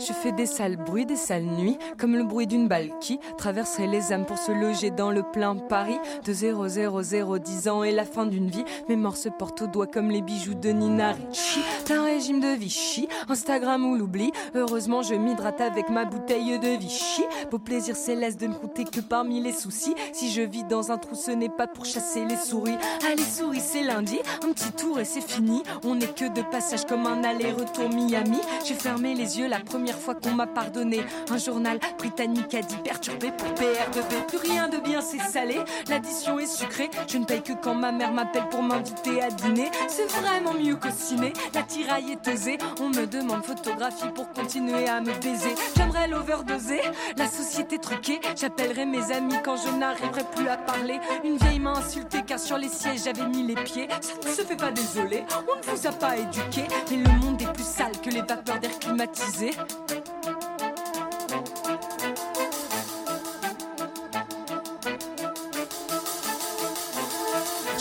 Je 0.00 0.14
fais 0.14 0.32
des 0.32 0.46
sales 0.46 0.78
bruits, 0.78 1.04
des 1.04 1.14
sales 1.14 1.44
nuits, 1.44 1.76
comme 1.98 2.16
le 2.16 2.24
bruit 2.24 2.46
d'une 2.46 2.68
balle 2.68 2.88
qui 3.00 3.20
traverserait 3.36 3.86
les 3.86 4.14
âmes 4.14 4.24
pour 4.24 4.38
se 4.38 4.50
loger 4.50 4.90
dans 4.90 5.10
le 5.10 5.22
plein 5.22 5.54
Paris. 5.56 5.98
De 6.24 6.32
000 6.32 7.38
10 7.38 7.68
ans 7.68 7.82
et 7.82 7.92
la 7.92 8.06
fin 8.06 8.24
d'une 8.24 8.48
vie, 8.48 8.64
mes 8.88 8.96
morts 8.96 9.18
se 9.18 9.28
portent 9.28 9.60
au 9.60 9.66
doigt 9.66 9.86
comme 9.86 10.10
les 10.10 10.22
bijoux 10.22 10.54
de 10.54 10.70
Nina 10.70 11.12
Ricci. 11.12 11.60
D'un 11.86 12.04
régime 12.04 12.40
de 12.40 12.48
Vichy, 12.48 13.08
Instagram 13.28 13.84
ou 13.84 13.94
l'oubli. 13.94 14.32
Heureusement, 14.54 15.02
je 15.02 15.14
m'hydrate 15.14 15.60
avec 15.60 15.90
ma 15.90 16.06
bouteille 16.06 16.58
de 16.58 16.78
Vichy. 16.78 17.24
Beau 17.50 17.58
plaisir 17.58 17.94
céleste 17.94 18.40
de 18.40 18.46
ne 18.46 18.54
compter 18.54 18.84
que 18.84 19.00
parmi 19.00 19.42
les 19.42 19.52
soucis. 19.52 19.94
Si 20.14 20.30
je 20.30 20.40
vis 20.40 20.64
dans 20.64 20.90
un 20.92 20.96
trou, 20.96 21.14
ce 21.14 21.30
n'est 21.30 21.50
pas 21.50 21.66
pour 21.66 21.84
chasser 21.84 22.24
les 22.24 22.36
souris. 22.36 22.78
Allez, 23.06 23.22
souris, 23.22 23.60
c'est 23.60 23.82
lundi, 23.82 24.18
un 24.44 24.52
petit 24.52 24.72
tour 24.72 24.98
et 24.98 25.04
c'est 25.04 25.20
fini. 25.20 25.62
On 25.84 25.94
n'est 25.94 26.06
que 26.06 26.32
de 26.32 26.40
passage 26.50 26.86
comme 26.86 27.06
un 27.06 27.22
aller-retour 27.22 27.90
Miami. 27.90 28.40
J'ai 28.64 28.74
fermé 28.74 29.14
les 29.14 29.38
yeux 29.38 29.46
la 29.46 29.60
première 29.60 29.89
fois 29.98 30.14
qu'on 30.14 30.32
m'a 30.32 30.46
pardonné. 30.46 31.00
Un 31.30 31.38
journal 31.38 31.78
britannique 31.98 32.54
a 32.54 32.62
dit 32.62 32.76
perturbé 32.76 33.32
pour 33.36 33.48
PR2B. 33.48 34.26
Plus 34.28 34.38
rien 34.38 34.68
de 34.68 34.78
bien, 34.78 35.00
c'est 35.00 35.18
salé. 35.18 35.58
L'addition 35.88 36.38
est 36.38 36.46
sucrée. 36.46 36.90
Je 37.08 37.18
ne 37.18 37.24
paye 37.24 37.42
que 37.42 37.52
quand 37.52 37.74
ma 37.74 37.92
mère 37.92 38.12
m'appelle 38.12 38.48
pour 38.50 38.62
m'inviter 38.62 39.22
à 39.22 39.30
dîner. 39.30 39.70
C'est 39.88 40.10
vraiment 40.10 40.54
mieux 40.54 40.76
qu'au 40.76 40.90
ciné. 40.90 41.32
La 41.54 41.62
tiraille 41.62 42.12
est 42.12 42.28
osée. 42.28 42.58
On 42.80 42.88
me 42.88 43.06
demande 43.06 43.44
photographie 43.44 44.08
pour 44.14 44.30
continuer 44.32 44.88
à 44.88 45.00
me 45.00 45.12
baiser. 45.20 45.54
J'aimerais 45.76 46.08
l'overdoser. 46.08 46.80
La 47.16 47.28
société 47.28 47.78
truquée. 47.78 48.20
J'appellerai 48.36 48.86
mes 48.86 49.12
amis 49.12 49.36
quand 49.44 49.56
je 49.56 49.70
n'arriverai 49.70 50.24
plus 50.34 50.48
à 50.48 50.56
parler. 50.56 51.00
Une 51.24 51.36
vieille 51.36 51.60
m'a 51.60 51.72
insulté 51.72 52.22
car 52.26 52.38
sur 52.38 52.58
les 52.58 52.68
sièges 52.68 53.04
j'avais 53.04 53.26
mis 53.28 53.46
les 53.46 53.54
pieds. 53.54 53.88
Ça 54.00 54.28
ne 54.28 54.34
se 54.34 54.42
fait 54.42 54.56
pas 54.56 54.70
désolé. 54.70 55.24
On 55.48 55.56
ne 55.56 55.76
vous 55.76 55.86
a 55.86 55.92
pas 55.92 56.16
éduqué. 56.16 56.64
Mais 56.90 56.96
le 56.96 57.10
monde 57.20 57.40
est 57.42 57.52
plus 57.52 57.64
sale 57.64 57.92
que 58.02 58.10
les 58.10 58.22
vapeurs 58.22 58.58
d'air 58.60 58.78
climatisées. 58.78 59.52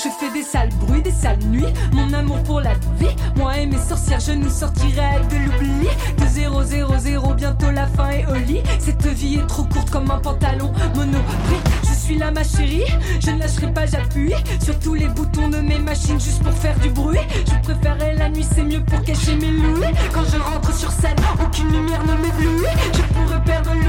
Je 0.01 0.07
fais 0.07 0.31
des 0.31 0.43
sales 0.43 0.69
bruits, 0.79 1.01
des 1.01 1.11
sales 1.11 1.43
nuits, 1.43 1.73
mon 1.91 2.13
amour 2.13 2.41
pour 2.43 2.61
la 2.61 2.73
vie. 2.97 3.13
Moi 3.35 3.57
et 3.57 3.65
mes 3.65 3.77
sorcières, 3.77 4.21
je 4.21 4.31
nous 4.31 4.49
sortirai 4.49 5.19
de 5.29 5.35
l'oubli. 5.35 5.87
De 6.17 6.25
0, 6.25 6.63
0, 6.63 6.97
0, 6.97 7.33
bientôt 7.33 7.69
la 7.69 7.85
fin 7.85 8.09
est 8.11 8.25
au 8.27 8.35
lit. 8.35 8.61
Cette 8.79 9.05
vie 9.07 9.35
est 9.35 9.47
trop 9.47 9.63
courte 9.65 9.89
comme 9.89 10.09
un 10.09 10.19
pantalon 10.19 10.71
monoprix. 10.95 11.59
Je 11.83 11.93
suis 11.93 12.17
là, 12.17 12.31
ma 12.31 12.45
chérie, 12.45 12.85
je 13.19 13.31
ne 13.31 13.39
lâcherai 13.39 13.73
pas, 13.73 13.85
j'appuie 13.85 14.33
sur 14.63 14.79
tous 14.79 14.93
les 14.93 15.09
boutons 15.09 15.49
de 15.49 15.57
mes 15.57 15.79
machines 15.79 16.19
juste 16.19 16.41
pour 16.43 16.53
faire 16.53 16.79
du 16.79 16.89
bruit. 16.89 17.19
Je 17.45 17.55
préférais 17.61 18.15
la 18.15 18.29
nuit, 18.29 18.47
c'est 18.49 18.63
mieux 18.63 18.83
pour 18.83 19.01
cacher 19.03 19.35
mes 19.35 19.51
louis. 19.51 19.85
Quand 20.13 20.23
je 20.23 20.39
rentre 20.39 20.73
sur 20.73 20.91
scène, 20.91 21.17
aucune 21.43 21.71
lumière 21.73 22.03
ne 22.05 22.13
m'éblouit. 22.13 22.71
Je 22.93 23.01
pourrais 23.13 23.43
perdre 23.43 23.73
Louis, 23.73 23.88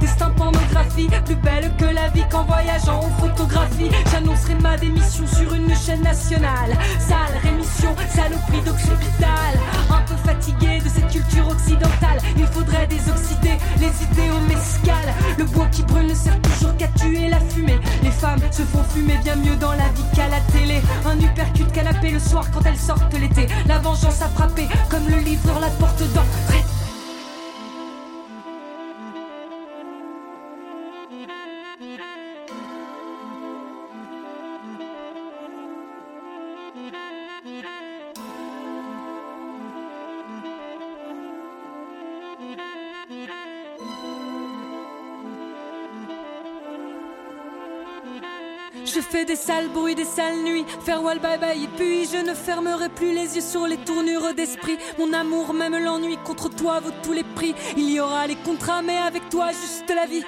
destin 0.00 0.30
pornographie, 0.30 1.08
plus 1.24 1.36
belle 1.36 1.70
que 1.78 1.84
la 1.84 2.08
vie 2.08 2.24
qu'en 2.30 2.44
voyageant 2.44 3.00
en 3.00 3.10
photographie. 3.20 3.90
J'annoncerai 4.10 4.54
ma 4.56 4.76
démission 4.76 5.26
sur 5.26 5.52
une 5.54 5.74
chaîne 5.74 6.02
nationale. 6.02 6.76
Sale 6.98 7.38
rémission, 7.42 7.94
saloperie 8.08 8.62
d'occipital. 8.64 9.54
Un 9.90 10.02
peu 10.02 10.16
fatigué 10.24 10.80
de 10.80 10.88
cette 10.88 11.08
culture 11.08 11.48
occidentale, 11.48 12.18
il 12.36 12.46
faudrait 12.46 12.86
désoxyder 12.86 13.58
les 13.78 13.92
idéaux 14.04 14.40
mescales. 14.48 15.14
Le 15.38 15.44
bois 15.44 15.66
qui 15.66 15.82
brûle 15.82 16.06
ne 16.06 16.14
sert 16.14 16.40
toujours 16.40 16.76
qu'à 16.76 16.88
tuer 16.88 17.28
la 17.28 17.40
fumée. 17.40 17.78
Les 18.02 18.10
femmes 18.10 18.40
se 18.50 18.62
font 18.62 18.84
fumer 18.94 19.18
bien 19.22 19.36
mieux 19.36 19.56
dans 19.56 19.72
la 19.72 19.88
vie 19.94 20.04
qu'à 20.14 20.28
la 20.28 20.40
télé. 20.52 20.80
Un 21.06 21.18
uppercut 21.18 21.70
canapé 21.72 22.10
le 22.10 22.18
soir 22.18 22.44
quand 22.52 22.64
elles 22.66 22.76
sortent 22.76 23.14
l'été. 23.14 23.46
La 23.66 23.78
vengeance 23.78 24.22
a 24.22 24.28
frappé 24.28 24.68
comme 24.90 25.08
le 25.08 25.18
livreur 25.18 25.60
la 25.60 25.68
porte 25.68 26.02
d'entrée. 26.14 26.73
Je 49.14 49.20
fais 49.20 49.24
des 49.26 49.36
sales 49.36 49.68
bruits, 49.68 49.94
des 49.94 50.04
sales 50.04 50.42
nuits, 50.42 50.64
farewell 50.84 51.20
bye 51.20 51.38
bye 51.38 51.62
et 51.62 51.68
puis 51.68 52.04
je 52.04 52.16
ne 52.16 52.34
fermerai 52.34 52.88
plus 52.88 53.14
les 53.14 53.36
yeux 53.36 53.42
sur 53.42 53.64
les 53.64 53.76
tournures 53.76 54.34
d'esprit. 54.34 54.76
Mon 54.98 55.12
amour, 55.12 55.54
même 55.54 55.76
l'ennui 55.76 56.16
contre 56.24 56.48
toi 56.48 56.80
vaut 56.80 56.90
tous 57.00 57.12
les 57.12 57.22
prix. 57.22 57.54
Il 57.76 57.90
y 57.90 58.00
aura 58.00 58.26
les 58.26 58.34
contrats, 58.34 58.82
mais 58.82 58.96
avec 58.96 59.28
toi 59.28 59.50
juste 59.52 59.88
la 59.88 60.06
vie. 60.06 60.24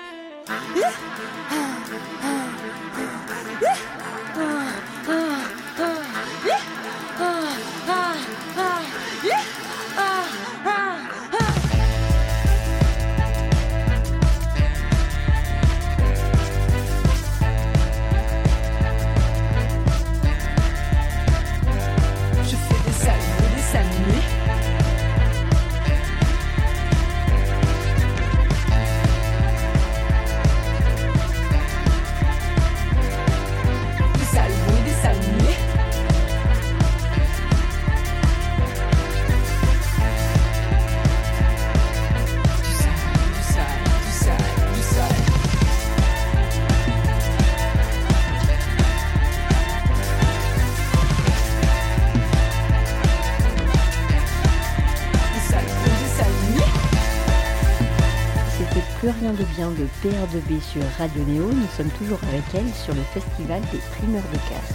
De 59.56 59.62
bien 59.62 59.70
de 59.70 59.86
PR2B 60.02 60.60
sur 60.60 60.82
Radio 60.98 61.24
Néo. 61.24 61.50
Nous 61.50 61.66
sommes 61.76 61.90
toujours 61.98 62.22
avec 62.24 62.42
elle 62.54 62.68
sur 62.74 62.94
le 62.94 63.00
festival 63.02 63.60
des 63.72 63.78
primeurs 63.78 64.22
de 64.30 64.36
casse. 64.48 64.74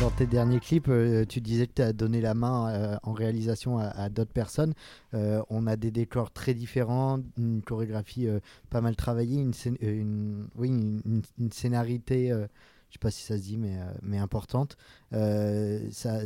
Dans 0.00 0.10
tes 0.10 0.26
derniers 0.26 0.60
clips, 0.60 0.88
euh, 0.88 1.24
tu 1.24 1.40
disais 1.40 1.66
que 1.66 1.72
tu 1.74 1.82
as 1.82 1.92
donné 1.92 2.20
la 2.20 2.34
main 2.34 2.68
euh, 2.68 2.96
en 3.02 3.12
réalisation 3.12 3.78
à, 3.78 4.08
d'autres 4.10 4.32
personnes. 4.32 4.74
Euh, 5.14 5.42
on 5.50 5.66
a 5.66 5.76
des 5.76 5.90
décors 5.90 6.30
très 6.30 6.54
différents, 6.54 7.20
une 7.36 7.62
chorégraphie 7.62 8.28
pas 8.70 8.80
mal 8.80 8.96
travaillée, 8.96 9.40
une, 9.40 9.54
scénarité, 11.50 12.28
je 12.28 12.46
sais 12.92 12.98
pas 13.00 13.10
si 13.10 13.22
ça 13.22 13.36
se 13.36 13.42
dit, 13.42 13.56
mais, 13.56 13.76
mais 14.02 14.18
importante. 14.18 14.76
Ça, 15.12 16.20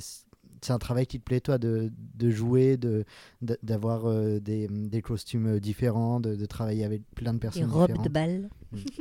c'est 0.65 0.73
un 0.73 0.79
travail 0.79 1.07
qui 1.07 1.19
te 1.19 1.25
plaît, 1.25 1.41
toi, 1.41 1.59
de, 1.59 1.91
de 2.15 2.31
jouer, 2.31 2.77
de, 2.77 3.05
de- 3.43 3.59
d'avoir 3.63 4.07
euh, 4.07 4.39
des, 4.41 4.69
des 4.69 5.03
costumes 5.03 5.59
différents, 5.61 6.21
de, 6.21 6.35
de 6.37 6.47
travailler 6.47 6.85
avec 6.85 7.03
plein 7.15 7.33
de 7.33 7.39
Des 7.39 7.43
personnes 7.43 7.71
robes 7.71 7.87
différentes. 7.89 8.05
de 8.07 8.11
bal. 8.13 8.51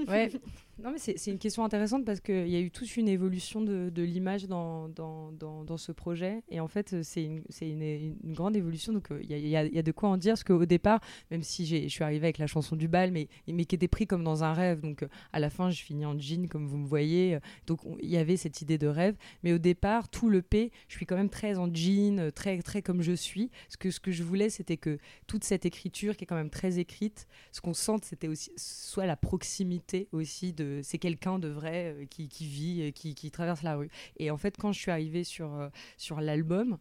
Ouais. 0.08 0.32
Non, 0.79 0.91
mais 0.91 1.00
c'est 1.00 1.31
une 1.31 1.39
question 1.39 1.63
intéressante 1.65 2.05
parce 2.05 2.19
qu'il 2.19 2.48
y 2.50 2.55
a 2.55 2.60
eu 2.60 2.69
toute 2.69 2.98
une 2.98 3.07
évolution 3.10 3.62
de, 3.62 3.89
de 3.89 4.03
l'image 4.03 4.46
dans, 4.46 4.89
dans, 4.89 5.31
dans, 5.31 5.75
ce 5.77 5.91
projet. 5.91 6.43
Et 6.50 6.60
en 6.60 6.67
fait, 6.67 7.01
c'est 7.01 7.24
une, 7.24 7.41
une, 7.62 7.81
une 8.24 8.34
grande 8.34 8.55
évolution. 8.55 8.93
Donc, 8.93 9.10
euh, 9.10 9.19
il 9.24 9.31
y, 9.36 9.39
y 9.39 9.50
y 9.50 9.55
a 9.79 9.81
de 9.81 9.91
quoi 9.91 10.10
en 10.10 10.17
dire. 10.17 10.34
Parce 10.34 10.43
qu'au 10.43 10.67
départ, 10.67 11.00
même 11.31 11.41
si 11.41 11.65
je 11.65 11.88
suis 11.88 12.03
arrivée 12.03 12.27
avec 12.27 12.38
la 12.38 12.46
chanson 12.46 12.75
du 12.75 12.88
bal, 12.88 13.12
mais, 13.12 13.27
mais 13.48 13.65
qui 13.65 13.74
était 13.74 13.88
pris 13.88 14.05
comme 14.05 14.24
dans 14.24 14.43
un 14.43 14.53
rêve. 14.53 14.81
Donc, 14.81 15.01
euh, 15.01 15.07
à 15.34 15.39
la 15.39 15.50
fin, 15.50 15.72
je 15.72 15.81
finis 15.81 16.05
en 16.05 16.15
jean, 16.19 16.48
comme 16.48 16.67
vous 16.67 16.77
me 16.77 16.86
voyez. 16.86 17.39
Donc, 17.65 17.84
on- 17.84 17.98
il 18.00 18.10
y 18.12 18.17
avait 18.17 18.38
cette 18.38 18.62
idée 18.62 18.77
de 18.77 18.88
rêve. 18.88 19.15
Mais 19.41 19.53
au 19.53 19.57
départ, 19.57 20.10
tout 20.10 20.29
le 20.29 20.43
P, 20.43 20.72
je 20.89 20.96
suis 20.96 21.07
quand 21.07 21.17
même 21.17 21.31
très 21.31 21.57
en 21.57 21.74
jean, 21.74 22.29
très, 22.36 22.62
très 22.62 22.84
comme 22.84 23.01
je 23.01 23.13
suis. 23.13 23.50
Ce 23.69 23.77
que, 23.77 23.89
ce 23.89 24.00
que 24.00 24.12
je 24.12 24.22
voulais, 24.22 24.51
c'était 24.51 24.77
que 24.77 25.00
toute 25.25 25.43
cette 25.43 25.65
écriture, 25.65 26.15
qui 26.15 26.25
est 26.25 26.27
quand 26.27 26.36
même 26.36 26.51
très 26.51 26.77
écrite, 26.77 27.25
ce 27.51 27.62
qu'on 27.62 27.74
sente, 27.74 28.05
c'était 28.05 28.27
aussi 28.27 28.51
soit 28.57 29.07
la 29.07 29.15
proximité 29.17 30.07
aussi 30.12 30.53
de. 30.53 30.67
C'est 30.84 30.98
quelqu'un 30.98 31.40
de 31.40 31.48
vrai 31.48 31.96
euh, 31.96 32.06
qui, 32.06 32.28
qui 32.28 32.46
vit, 32.48 32.82
euh, 32.82 32.92
qui, 32.92 33.16
qui 33.16 33.32
traverse 33.32 33.64
la 33.64 33.76
rue. 33.76 33.90
Et 34.18 34.32
en 34.32 34.38
fait, 34.38 34.58
quand 34.58 34.72
je 34.72 34.80
suis 34.80 34.92
arrivée 34.92 35.24
sur, 35.24 35.54
euh, 35.54 35.70
sur 35.98 36.22
l'album, 36.22 36.78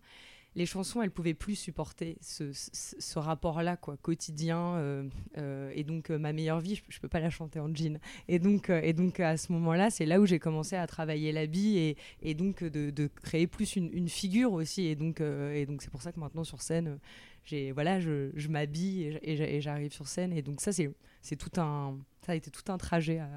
les 0.56 0.64
chansons, 0.64 1.02
elles 1.02 1.10
pouvaient 1.10 1.34
plus 1.34 1.54
supporter 1.54 2.16
ce, 2.22 2.50
ce, 2.52 3.18
rapport-là, 3.18 3.76
quoi, 3.76 3.98
quotidien. 3.98 4.76
euh, 4.76 5.08
euh, 5.36 5.70
et 5.74 5.84
donc, 5.84 6.08
euh, 6.10 6.18
ma 6.18 6.32
meilleure 6.32 6.60
vie, 6.60 6.76
je, 6.76 6.82
je 6.88 6.98
peux 6.98 7.08
pas 7.08 7.20
la 7.20 7.28
chanter 7.28 7.60
en 7.60 7.72
jean. 7.74 7.98
Et 8.26 8.38
donc, 8.38 8.70
euh, 8.70 8.80
et 8.82 8.94
donc 8.94 9.20
à 9.20 9.36
ce 9.36 9.52
moment-là, 9.52 9.90
c'est 9.90 10.06
là 10.06 10.18
où 10.18 10.24
j'ai 10.24 10.38
commencé 10.38 10.74
à 10.74 10.86
travailler 10.86 11.30
l'habit 11.30 11.76
et, 11.76 11.96
et 12.22 12.32
donc 12.34 12.62
euh, 12.62 12.70
de, 12.70 12.88
de 12.88 13.06
créer 13.22 13.46
plus 13.46 13.76
une, 13.76 14.08
figure 14.08 14.52
aussi. 14.54 14.86
Et 14.86 14.96
donc, 14.96 15.20
euh, 15.20 15.52
et 15.52 15.66
donc 15.66 15.82
c'est 15.82 15.90
pour 15.90 16.00
ça 16.00 16.10
que 16.10 16.18
maintenant 16.20 16.44
sur 16.44 16.62
scène, 16.62 16.88
euh, 16.88 16.96
j'ai 17.44 17.70
voilà, 17.72 18.00
je, 18.00 18.30
je 18.34 18.48
m'habille 18.48 19.18
et 19.22 19.60
j'arrive 19.60 19.92
sur 19.92 20.08
scène. 20.08 20.32
Et 20.32 20.40
donc 20.42 20.62
ça, 20.62 20.72
c'est 20.72 20.90
c'est 21.20 21.36
tout 21.36 21.60
un, 21.60 21.98
ça 22.24 22.32
a 22.32 22.34
été 22.34 22.50
tout 22.50 22.72
un 22.72 22.78
trajet. 22.78 23.18
À... 23.18 23.28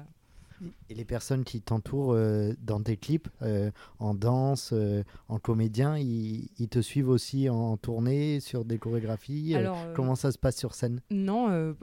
Et 0.88 0.94
les 0.94 1.04
personnes 1.04 1.44
qui 1.44 1.60
t'entourent 1.60 2.12
euh, 2.14 2.52
dans 2.60 2.80
tes 2.82 2.96
clips, 2.96 3.28
euh, 3.42 3.70
en 3.98 4.14
danse, 4.14 4.70
euh, 4.72 5.02
en 5.28 5.38
comédien, 5.38 5.96
ils, 5.96 6.48
ils 6.58 6.68
te 6.68 6.80
suivent 6.80 7.08
aussi 7.08 7.48
en 7.48 7.76
tournée, 7.76 8.40
sur 8.40 8.64
des 8.64 8.78
chorégraphies. 8.78 9.54
Alors, 9.54 9.78
comment 9.94 10.16
ça 10.16 10.32
se 10.32 10.38
passe 10.38 10.56
sur 10.56 10.74
scène? 10.74 11.00
Non, 11.10 11.74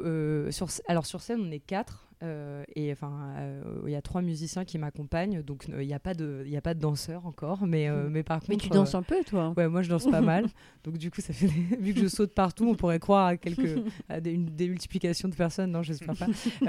sur, 0.52 0.68
alors 0.88 1.06
sur 1.06 1.22
scène, 1.22 1.42
on 1.42 1.52
est 1.52 1.60
quatre. 1.60 2.07
Euh, 2.24 2.64
et 2.76 2.92
enfin, 2.92 3.12
euh, 3.38 3.64
il 3.86 3.92
y 3.92 3.96
a 3.96 4.02
trois 4.02 4.22
musiciens 4.22 4.66
qui 4.66 4.78
m'accompagnent, 4.78 5.42
donc 5.44 5.68
euh, 5.70 5.84
il 5.84 5.88
n'y 5.88 5.94
a 5.94 6.00
pas 6.00 6.14
de, 6.16 6.44
il 6.48 6.56
a 6.58 6.62
pas 6.62 6.74
de 6.74 6.80
danseur 6.80 7.26
encore, 7.26 7.68
mais 7.68 7.88
euh, 7.90 8.08
mais 8.10 8.24
par 8.24 8.40
contre. 8.40 8.50
Mais 8.50 8.58
tu 8.58 8.70
danses 8.70 8.96
un 8.96 9.04
peu, 9.04 9.24
toi. 9.24 9.54
Ouais, 9.56 9.68
moi 9.68 9.82
je 9.84 9.90
danse 9.90 10.10
pas 10.10 10.22
mal. 10.22 10.46
Donc 10.84 10.98
du 10.98 11.12
coup, 11.12 11.22
ça 11.22 11.34
fait 11.34 11.48
des- 11.48 11.76
vu 11.78 11.94
que 11.94 12.00
je 12.00 12.08
saute 12.08 12.34
partout, 12.34 12.66
on 12.68 12.76
pourrait 12.76 13.00
croire 13.00 13.28
à 13.28 13.38
quelques 13.38 13.84
à 14.10 14.20
des, 14.22 14.32
une 14.32 14.46
démultiplication 14.46 15.28
de 15.30 15.36
personnes. 15.36 15.72
Non, 15.72 15.84
j'espère 15.84 16.16
pas. 16.16 16.26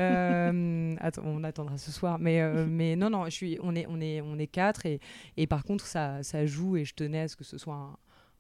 Attends, 1.00 1.22
on 1.24 1.44
attendra 1.44 1.78
ce 1.78 1.90
soir. 1.92 2.18
Mais 2.18 2.42
mais 2.66 2.96
non 2.96 3.10
non, 3.10 3.24
je 3.26 3.30
suis, 3.30 3.58
on 3.62 3.74
est 3.74 3.86
on 3.88 4.00
est 4.00 4.20
on 4.20 4.38
est 4.38 4.46
quatre 4.46 4.86
et 4.86 5.00
et 5.36 5.46
par 5.46 5.64
contre 5.64 5.84
ça 5.86 6.22
ça 6.22 6.46
joue 6.46 6.76
et 6.76 6.84
je 6.84 6.94
tenais 6.94 7.20
à 7.20 7.28
ce 7.28 7.36
que 7.36 7.44
ce 7.44 7.58
soit 7.58 7.74
un, 7.74 7.96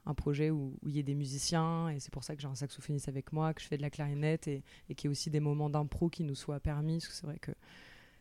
un 0.08 0.14
projet 0.14 0.50
où 0.50 0.74
où 0.82 0.88
il 0.88 0.96
y 0.96 0.98
ait 0.98 1.02
des 1.04 1.14
musiciens 1.14 1.88
et 1.90 2.00
c'est 2.00 2.12
pour 2.12 2.24
ça 2.24 2.34
que 2.34 2.42
j'ai 2.42 2.48
un 2.48 2.54
saxophoniste 2.54 3.08
avec 3.08 3.32
moi, 3.32 3.54
que 3.54 3.60
je 3.62 3.66
fais 3.68 3.76
de 3.76 3.82
la 3.82 3.90
clarinette 3.90 4.48
et, 4.48 4.62
et 4.88 4.94
qu'il 4.94 5.08
y 5.08 5.08
ait 5.08 5.12
aussi 5.12 5.30
des 5.30 5.40
moments 5.40 5.70
d'impro 5.70 6.08
qui 6.08 6.24
nous 6.24 6.34
soient 6.34 6.60
permis. 6.60 6.94
Parce 6.98 7.08
que 7.08 7.14
c'est 7.14 7.26
vrai 7.26 7.38
que 7.38 7.52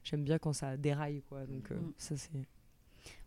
j'aime 0.04 0.24
bien 0.24 0.38
quand 0.38 0.54
ça 0.54 0.78
déraille 0.78 1.24
quoi. 1.30 1.46
Donc 1.46 1.72
euh, 1.72 1.76
Mm. 1.76 1.94
ça 1.98 2.16
c'est 2.18 2.32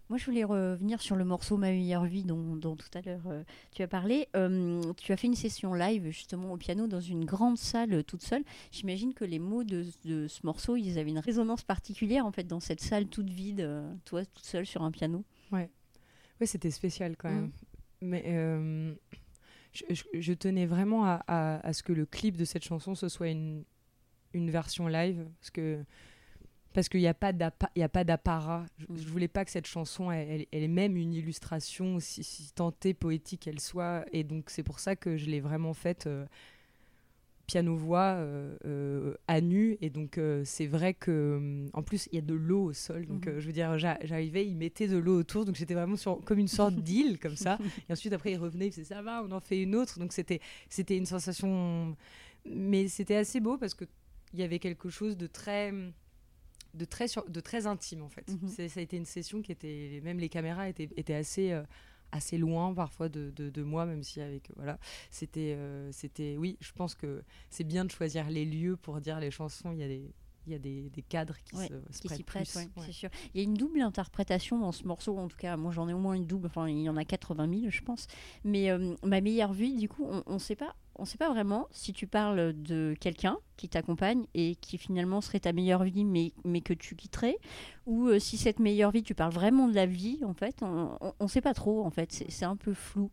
Moi, 0.09 0.19
je 0.19 0.25
voulais 0.25 0.43
revenir 0.45 1.01
sur 1.01 1.15
le 1.15 1.25
morceau 1.25 1.57
Ma 1.57 1.71
meilleure 1.71 2.05
vie 2.05 2.25
dont, 2.25 2.57
dont 2.57 2.75
tout 2.75 2.89
à 2.95 3.01
l'heure 3.01 3.23
euh, 3.29 3.45
tu 3.73 3.83
as 3.83 3.87
parlé. 3.89 4.27
Euh, 4.35 4.81
tu 4.97 5.13
as 5.13 5.17
fait 5.17 5.29
une 5.29 5.37
session 5.37 5.73
live 5.73 6.11
justement 6.11 6.53
au 6.53 6.57
piano 6.57 6.89
dans 6.89 7.01
une 7.01 7.25
grande 7.25 7.57
salle 7.59 8.03
toute 8.05 8.23
seule. 8.23 8.43
J'imagine 8.73 9.15
que 9.15 9.25
les 9.25 9.39
mots 9.39 9.63
de, 9.65 9.87
de 10.05 10.27
ce 10.27 10.41
morceau, 10.45 10.75
ils 10.77 10.99
avaient 10.99 11.11
une 11.11 11.21
résonance 11.21 11.63
particulière 11.63 12.27
en 12.27 12.33
fait 12.33 12.45
dans 12.45 12.59
cette 12.61 12.81
salle 12.81 13.07
toute 13.07 13.31
vide, 13.31 13.61
euh, 13.61 13.89
toi 14.05 14.25
toute 14.25 14.45
seule 14.45 14.67
sur 14.67 14.83
un 14.83 14.91
piano. 14.91 15.25
Ouais, 15.53 16.47
c'était 16.47 16.71
spécial 16.73 17.17
quand 17.17 17.31
Mm. 17.31 17.35
même. 17.35 17.53
Mais 18.03 18.23
euh, 18.27 18.95
je, 19.73 19.85
je- 19.91 20.21
je 20.21 20.33
tenais 20.33 20.67
vraiment 20.67 21.05
à, 21.05 21.23
à- 21.27 21.67
à 21.67 21.73
ce 21.73 21.83
que 21.83 21.93
le 21.93 22.07
clip 22.07 22.37
de 22.37 22.45
cette 22.45 22.65
chanson 22.65 22.95
ce 22.95 23.09
soit 23.09 23.29
une, 23.29 23.65
une 24.33 24.51
version 24.51 24.87
live 24.89 25.27
parce 25.41 25.51
que 25.51 25.85
parce 26.73 26.89
qu'il 26.89 27.01
n'y 27.01 27.09
a 27.09 27.15
pas 27.15 27.33
d'apparat. 27.33 28.65
Je, 28.79 28.85
Mm. 28.89 28.97
je 28.97 29.09
voulais 29.09 29.29
pas 29.29 29.45
que 29.45 29.51
cette 29.51 29.67
chanson 29.67 30.11
elle, 30.13 30.47
elle- 30.53 30.63
ait 30.63 30.69
même 30.69 30.97
une 30.97 31.13
illustration 31.13 31.99
si, 31.99 32.23
si 32.25 32.53
tentée 32.53 32.95
poétique 32.95 33.47
elle 33.49 33.59
soit 33.61 34.05
et 34.13 34.23
donc 34.25 34.51
c'est 34.51 34.63
pour 34.63 34.79
ça 34.79 34.95
que 34.97 35.17
je 35.17 35.27
l'ai 35.27 35.41
vraiment 35.41 35.75
faite 35.75 36.07
euh, 36.07 36.27
piano 37.51 37.75
voix 37.75 38.15
euh, 38.17 38.57
euh, 38.65 39.15
à 39.27 39.41
nu. 39.41 39.77
Et 39.81 39.91
donc 39.91 40.19
euh, 40.19 40.43
c'est 40.45 40.67
vrai 40.69 40.95
que 40.95 41.37
hum, 41.39 41.69
en 41.73 41.83
plus 41.83 42.09
il 42.13 42.15
y 42.15 42.19
a 42.19 42.23
de 42.23 42.35
l'eau 42.35 42.65
au 42.67 42.73
sol. 42.73 43.07
Donc 43.07 43.27
Mhm. 43.27 43.41
je 43.41 43.47
veux 43.47 43.53
dire 43.53 43.77
j'a- 43.79 43.99
j'arrivais 44.05 44.47
il 44.47 44.57
mettait 44.57 44.87
de 44.89 44.97
l'eau 44.99 45.19
autour. 45.19 45.45
Donc 45.45 45.57
j'étais 45.57 45.75
vraiment 45.75 45.97
sur 45.97 46.21
comme 46.25 46.39
une 46.39 46.49
sorte 46.61 46.75
d'île 46.89 47.19
comme 47.19 47.37
ça. 47.37 47.59
Et 47.89 47.93
ensuite 47.93 48.13
après 48.13 48.33
il 48.33 48.37
revenait 48.39 48.67
il 48.69 48.73
faisait 48.73 48.85
ça 48.95 49.03
va 49.03 49.23
on 49.25 49.33
en 49.33 49.41
fait 49.41 49.61
une 49.61 49.75
autre. 49.75 49.99
Donc 49.99 50.13
c'était 50.13 50.41
c'était 50.69 50.97
une 50.97 51.07
sensation 51.07 51.97
mais 52.47 52.89
c'était 52.89 53.17
assez 53.17 53.41
beau 53.41 53.59
parce 53.59 53.75
que 53.75 53.85
il 54.33 54.39
y 54.39 54.43
avait 54.45 54.61
quelque 54.61 54.89
chose 54.91 55.17
de 55.17 55.27
très 55.27 55.73
de 56.75 56.85
très 56.85 57.09
sur- 57.09 57.29
de 57.29 57.41
très 57.41 57.67
intime 57.67 58.03
en 58.03 58.09
fait. 58.09 58.27
Mhm. 58.31 58.49
Ça 58.49 58.63
a 58.81 58.83
été 58.83 58.97
une 58.97 59.05
session 59.05 59.43
qui 59.43 59.51
était 59.51 60.01
même 60.05 60.19
les 60.21 60.29
caméras 60.29 60.69
étaient, 60.69 60.89
étaient 60.97 61.15
assez 61.15 61.51
euh, 61.51 61.63
assez 62.13 62.39
loin 62.39 62.75
parfois 62.75 63.09
de, 63.09 63.31
de, 63.31 63.63
moi 63.63 63.87
même 63.87 64.03
si 64.03 64.21
avec 64.21 64.51
voilà. 64.57 64.79
C'était 65.11 65.55
euh, 65.57 65.91
c'était 65.93 66.37
oui 66.37 66.57
je 66.61 66.73
pense 66.73 66.95
que 66.95 67.23
c'est 67.51 67.65
bien 67.65 67.85
de 67.85 67.91
choisir 67.91 68.29
les 68.31 68.45
lieux 68.45 68.77
pour 68.77 69.01
dire 69.01 69.21
les 69.21 69.31
chansons. 69.31 69.73
Il 69.73 69.79
y 69.79 69.85
a 69.85 69.89
des 69.89 70.11
il 70.51 70.53
y 70.53 70.57
a 70.57 70.59
des, 70.59 70.91
des 70.91 71.03
cadres 71.03 71.37
qui 71.45 71.57
Ouais, 71.57 71.69
se, 71.69 71.95
se 71.97 72.01
Qui 72.03 72.09
s'y 72.09 72.23
prêtent 72.25 72.53
ouais, 72.57 72.69
Ouais. 72.77 72.83
c'est 72.87 72.93
sûr. 72.93 73.09
Il 73.35 73.39
y 73.39 73.41
a 73.41 73.45
une 73.45 73.55
double 73.55 73.81
interprétation 73.81 74.59
dans 74.59 74.73
ce 74.73 74.85
morceau, 74.85 75.17
en 75.19 75.29
tout 75.29 75.37
cas, 75.37 75.57
moi 75.57 75.71
j'en 75.73 75.89
ai 75.89 75.93
au 75.95 75.99
moins 75.99 76.15
une 76.15 76.27
double, 76.27 76.47
enfin 76.49 76.69
il 76.69 76.83
y 76.83 76.89
en 76.89 76.97
a 76.97 77.05
80 77.05 77.49
000 77.61 77.71
je 77.71 77.83
pense. 77.83 78.07
Mais 78.45 78.71
euh, 78.71 78.95
ma 79.05 79.21
meilleure 79.21 79.53
vie, 79.53 79.77
du 79.77 79.89
coup, 79.89 80.07
on 80.27 80.35
ne 80.35 80.39
sait 80.39 80.57
pas. 80.57 80.75
On 80.97 81.05
sait 81.07 81.17
pas 81.17 81.31
vraiment 81.31 81.67
si 81.71 81.95
tu 81.95 82.07
parles 82.07 82.53
de 82.63 82.95
quelqu'un 83.01 83.39
qui 83.57 83.71
t'accompagne 83.71 84.27
et 84.35 84.57
qui 84.57 84.77
finalement 84.77 85.23
serait 85.23 85.41
ta 85.41 85.53
meilleure 85.55 85.85
vie, 85.85 86.05
mais, 86.05 86.33
mais 86.45 86.61
que 86.61 86.75
tu 86.75 86.95
quitterais, 86.95 87.39
ou 87.87 88.09
euh, 88.09 88.19
si 88.19 88.37
cette 88.37 88.59
meilleure 88.59 88.91
vie, 88.91 89.03
tu 89.03 89.15
parles 89.15 89.33
vraiment 89.33 89.67
de 89.69 89.75
la 89.75 89.87
vie, 89.87 90.21
en 90.27 90.35
fait, 90.35 90.63
on 90.63 90.99
ne 91.21 91.27
sait 91.29 91.41
pas 91.41 91.55
trop, 91.55 91.85
en 91.87 91.91
fait, 91.91 92.13
c'est 92.29 92.45
un 92.45 92.57
peu 92.57 92.75
flou. 92.75 93.11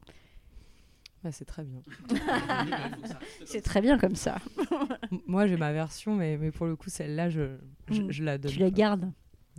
Ouais, 1.28 1.34
c'est 1.34 1.46
très 1.46 1.64
bien 1.64 1.82
C'est 3.46 3.62
très 3.62 3.82
bien 3.82 3.98
comme 3.98 4.16
ça. 4.16 4.38
Moi 5.28 5.46
j'ai 5.48 5.58
ma 5.58 5.74
version 5.74 6.16
mais, 6.16 6.38
mais 6.38 6.52
pour 6.52 6.66
le 6.68 6.76
coup 6.78 6.90
celle-là 6.90 7.30
je, 7.30 7.58
je, 7.92 8.02
Mm. 8.02 8.12
je 8.12 8.24
la 8.24 8.38
donne 8.38 8.52
Tu 8.52 8.60
la 8.60 8.72
gardes. 8.72 9.12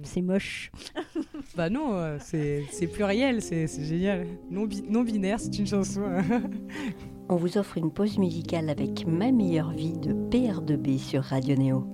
C'est 0.02 0.22
moche. 0.22 0.70
bah 1.56 1.68
non 1.70 1.94
euh, 1.94 2.16
c'est 2.20 2.64
c'est 2.70 2.86
pluriel 2.86 3.42
c'est 3.42 3.66
c'est 3.66 3.84
génial 3.84 4.26
non, 4.50 4.64
bi- 4.64 4.84
non 4.88 5.02
binaire 5.02 5.40
c'est 5.40 5.58
une 5.58 5.66
chanson 5.66 6.02
On 7.28 7.36
vous 7.36 7.58
offre 7.58 7.76
une 7.76 7.90
pause 7.92 8.16
musicale 8.16 8.70
avec 8.70 9.06
Ma 9.06 9.30
meilleure 9.32 9.72
vie 9.72 9.92
de 9.92 10.12
PR2B 10.14 10.96
sur 10.98 11.22
Radio 11.24 11.56
Néo. 11.56 11.86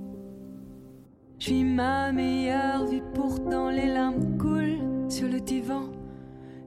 Je 1.41 1.49
vis 1.51 1.65
ma 1.65 2.13
meilleure 2.13 2.87
vie, 2.87 3.03
pourtant 3.15 3.69
les 3.71 3.87
larmes 3.87 4.39
coulent 4.39 4.79
sur 5.11 5.27
le 5.29 5.41
divan. 5.41 5.91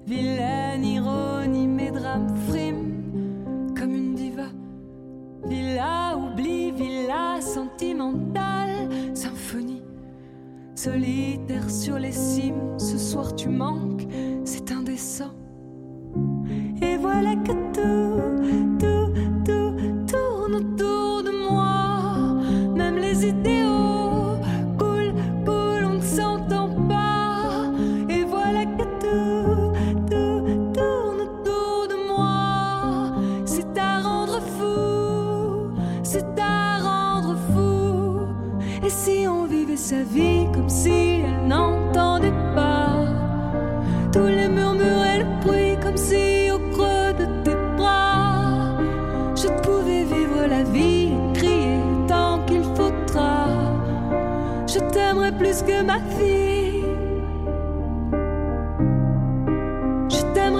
Vilaine 0.05 0.83
ironie, 0.85 1.67
mes 1.67 1.91
drames 1.91 2.35
friment 2.49 2.96
sentimentale, 7.57 8.87
symphonie. 9.15 9.81
Solitaire 10.75 11.67
sur 11.71 11.97
les 11.97 12.11
cimes, 12.11 12.77
ce 12.77 12.99
soir 12.99 13.35
tu 13.35 13.49
manques, 13.49 14.05
c'est 14.45 14.71
indécent. 14.71 15.33
Et 16.83 16.97
voilà 16.97 17.35
que 17.35 17.66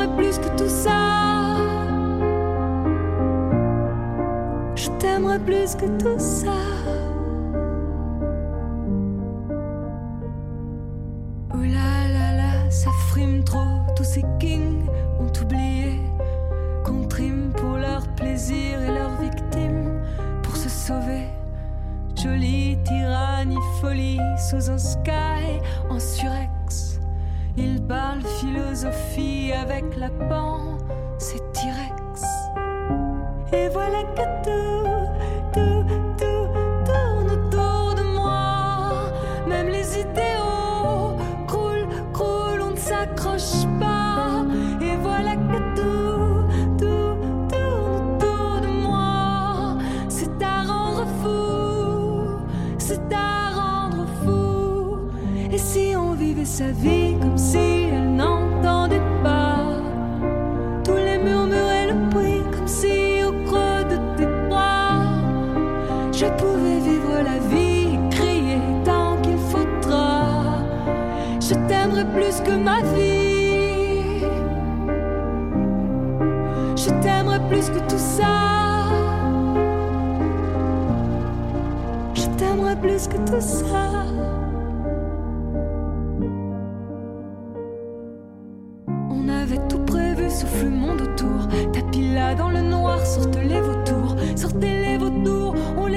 plus 0.06 0.38
que 0.38 0.50
tout 0.58 0.70
ça. 0.70 1.56
Je 4.76 4.90
t'aimerai 5.00 5.40
plus 5.40 5.76
que 5.76 5.88
tout 5.98 6.20
ça. 6.20 6.60
Oh 11.54 11.58
là 11.58 12.08
là 12.16 12.38
là, 12.38 12.70
ça 12.70 12.92
frime 13.10 13.44
trop. 13.44 13.58
Tous 13.96 14.04
ces 14.04 14.24
kings 14.40 14.86
ont 15.20 15.32
oublié 15.42 16.00
qu'on 16.86 17.08
trime 17.08 17.52
pour 17.56 17.78
leur 17.78 18.08
plaisir 18.16 18.80
et 18.82 18.92
leurs 18.92 19.20
victimes 19.20 20.02
pour 20.44 20.56
se 20.56 20.70
sauver. 20.70 21.26
Jolie 22.16 22.78
tyrannie, 22.84 23.58
folie 23.82 24.20
sous 24.38 24.70
un 24.70 24.78
sky 24.78 25.62
en 25.90 26.00
surex. 26.00 27.00
Ils 27.58 27.82
parlent 27.82 28.22
philosophie 28.40 29.37
avec 29.54 29.96
la 29.98 30.10
pan, 30.10 30.78
c'est 31.18 31.42
T-Rex. 31.54 32.24
Et 33.54 33.70
voilà 33.70 34.04
que 34.16 34.24
tout, 34.44 34.88
tout, 35.54 35.84
tout 36.18 36.48
tourne 36.86 37.32
autour 37.32 37.96
de 37.96 38.04
moi. 38.16 39.12
Même 39.48 39.70
les 39.70 40.00
idéaux 40.00 41.16
croulent, 41.48 41.88
croulent, 42.14 42.64
on 42.68 42.72
ne 42.72 42.76
s'accroche 42.76 43.66
pas. 43.80 44.46
Et 44.82 44.96
voilà 45.02 45.36
que 45.36 45.60
tout, 45.76 46.48
tout 46.78 47.18
tourne 47.50 48.16
autour 48.16 48.62
de 48.62 48.68
moi. 48.68 49.78
C'est 50.10 50.44
à 50.44 50.64
rendre 50.64 51.06
fou, 51.22 52.44
c'est 52.78 53.14
à 53.14 53.52
rendre 53.62 54.06
fou. 54.24 54.98
Et 55.52 55.58
si 55.58 55.94
on 55.96 56.14
vivait 56.14 56.46
sa 56.46 56.72
vie 56.72 57.16
comme 57.22 57.38
si 57.38 57.58
elle 57.94 58.16
n'entendait 58.16 59.02
pas 59.24 59.37
je 66.18 66.26
pouvais 66.26 66.80
vivre 66.80 67.22
la 67.24 67.38
vie 67.38 68.00
crier 68.10 68.58
tant 68.84 69.18
qu'il 69.22 69.38
faudra. 69.38 70.64
Je 71.40 71.54
t'aimerai 71.68 72.06
plus 72.06 72.42
que 72.42 72.56
ma 72.58 72.82
vie. 72.94 74.26
Je 76.76 76.90
t'aimerai 77.02 77.40
plus 77.48 77.70
que 77.70 77.80
tout 77.90 78.04
ça. 78.16 78.36
Je 82.16 82.26
t'aimerai 82.38 82.76
plus 82.78 83.08
que 83.08 83.18
tout 83.18 83.40
ça. 83.40 83.86
On 89.12 89.30
avait 89.30 89.62
tout 89.70 89.84
prévu, 89.86 90.32
sauf 90.32 90.64
le 90.64 90.72
monde 90.72 91.02
autour. 91.02 91.48
Tapis 91.74 92.12
là 92.16 92.34
dans 92.34 92.50
le 92.50 92.64
noir, 92.64 93.06
sortez 93.06 93.44
les 93.44 93.62
vautours. 93.62 94.16
Sortez 94.36 94.80
les 94.86 94.98
vautours, 94.98 95.37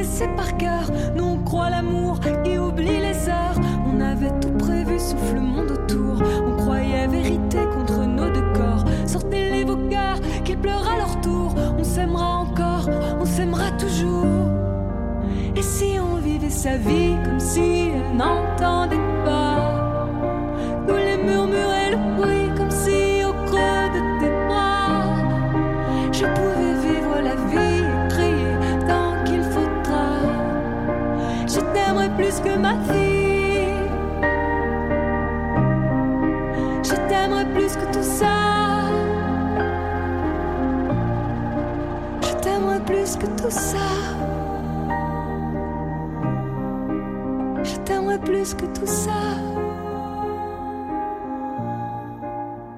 on 0.01 0.03
les 0.03 0.09
sait 0.09 0.29
par 0.37 0.57
cœur. 0.57 0.91
Nous 1.15 1.25
on 1.25 1.39
croit 1.39 1.71
l'amour 1.71 2.21
et 2.45 2.59
oublie 2.59 3.01
les 3.01 3.29
heures. 3.29 3.61
On 3.87 4.01
avait 4.01 4.31
tout 4.41 4.53
prévu, 4.59 4.99
sauf 4.99 5.33
le 5.35 5.41
monde 5.41 5.71
autour. 5.71 6.23
On 6.47 6.57
croyait 6.57 7.07
vérité 7.07 7.59
contre 7.75 8.05
nos 8.07 8.31
deux 8.31 8.53
corps. 8.55 8.85
Sortez 9.07 9.51
les 9.51 9.65
vos 9.65 9.77
cœurs, 9.89 10.21
qu'ils 10.45 10.59
pleurent 10.59 10.89
à 10.89 10.97
leur 10.99 11.21
tour. 11.21 11.55
On 11.79 11.85
s'aimera 11.85 12.39
encore, 12.39 12.89
on 13.21 13.25
s'aimera 13.25 13.71
toujours. 13.73 14.27
Et 15.57 15.63
si 15.63 15.99
on 16.01 16.17
vivait 16.17 16.51
sa 16.51 16.77
vie 16.77 17.17
comme 17.25 17.41
si 17.41 17.91
elle 17.95 18.17
n'entendait 18.17 18.97
pas? 19.25 19.80
Plus 37.51 37.75
que 37.75 37.77
ma 37.77 38.05
fille. 38.13 38.51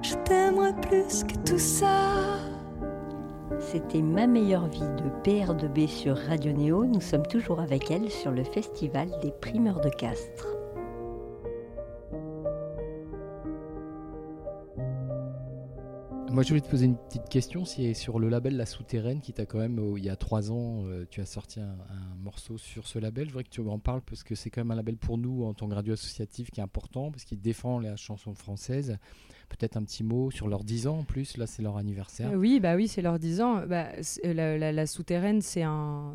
Je 0.01 0.15
t'aimerai 0.25 0.73
plus 0.73 1.23
que 1.23 1.35
tout 1.45 1.59
ça. 1.59 2.52
C'était 3.73 4.03
Ma 4.03 4.27
meilleure 4.27 4.67
vie 4.67 4.81
de 4.81 5.09
PR2B 5.23 5.87
sur 5.87 6.15
Radio 6.15 6.51
Néo. 6.51 6.85
Nous 6.85 7.01
sommes 7.01 7.25
toujours 7.25 7.59
avec 7.59 7.89
elle 7.89 8.11
sur 8.11 8.29
le 8.29 8.43
festival 8.43 9.09
des 9.23 9.31
primeurs 9.31 9.81
de 9.81 9.89
Castres. 9.89 10.45
Moi, 16.29 16.43
je 16.43 16.49
voulais 16.49 16.61
te 16.61 16.69
poser 16.69 16.85
une 16.85 16.97
petite 16.97 17.27
question. 17.29 17.65
C'est 17.65 17.95
sur 17.95 18.19
le 18.19 18.29
label 18.29 18.57
La 18.57 18.67
Souterraine 18.67 19.21
qui 19.21 19.33
t'a 19.33 19.47
quand 19.47 19.57
même, 19.57 19.81
il 19.97 20.03
y 20.03 20.09
a 20.09 20.15
trois 20.17 20.51
ans, 20.51 20.83
euh, 20.85 21.07
tu 21.09 21.21
as 21.21 21.25
sorti 21.25 21.59
un, 21.59 21.75
un 21.89 22.15
morceau 22.21 22.59
sur 22.59 22.85
ce 22.85 22.99
label. 22.99 23.25
Je 23.25 23.31
voudrais 23.31 23.43
que 23.43 23.49
tu 23.49 23.61
en 23.61 23.79
parles 23.79 24.01
parce 24.01 24.23
que 24.23 24.35
c'est 24.35 24.51
quand 24.51 24.61
même 24.61 24.69
un 24.69 24.75
label 24.75 24.97
pour 24.97 25.17
nous 25.17 25.45
en 25.45 25.55
tant 25.55 25.67
que 25.67 25.73
radio 25.73 25.93
associatif 25.93 26.51
qui 26.51 26.59
est 26.59 26.63
important 26.63 27.09
parce 27.09 27.23
qu'il 27.23 27.41
défend 27.41 27.79
la 27.79 27.95
chanson 27.95 28.35
française. 28.35 28.99
Peut-être 29.49 29.77
un 29.77 29.83
petit 29.83 30.03
mot 30.03 30.31
sur 30.31 30.47
leurs 30.47 30.63
10 30.63 30.87
ans 30.87 30.99
en 30.99 31.03
plus. 31.03 31.37
Là, 31.37 31.47
c'est 31.47 31.61
leur 31.61 31.77
anniversaire. 31.77 32.31
Euh, 32.31 32.35
Oui, 32.35 32.59
bah 32.59 32.75
oui, 32.75 32.87
c'est 32.87 33.01
leur 33.01 33.19
10 33.19 33.41
ans. 33.41 33.65
Bah, 33.67 33.89
c'est- 34.01 34.33
la, 34.33 34.85
souterraine, 34.87 35.41
c'est 35.41 35.63
un, 35.63 36.13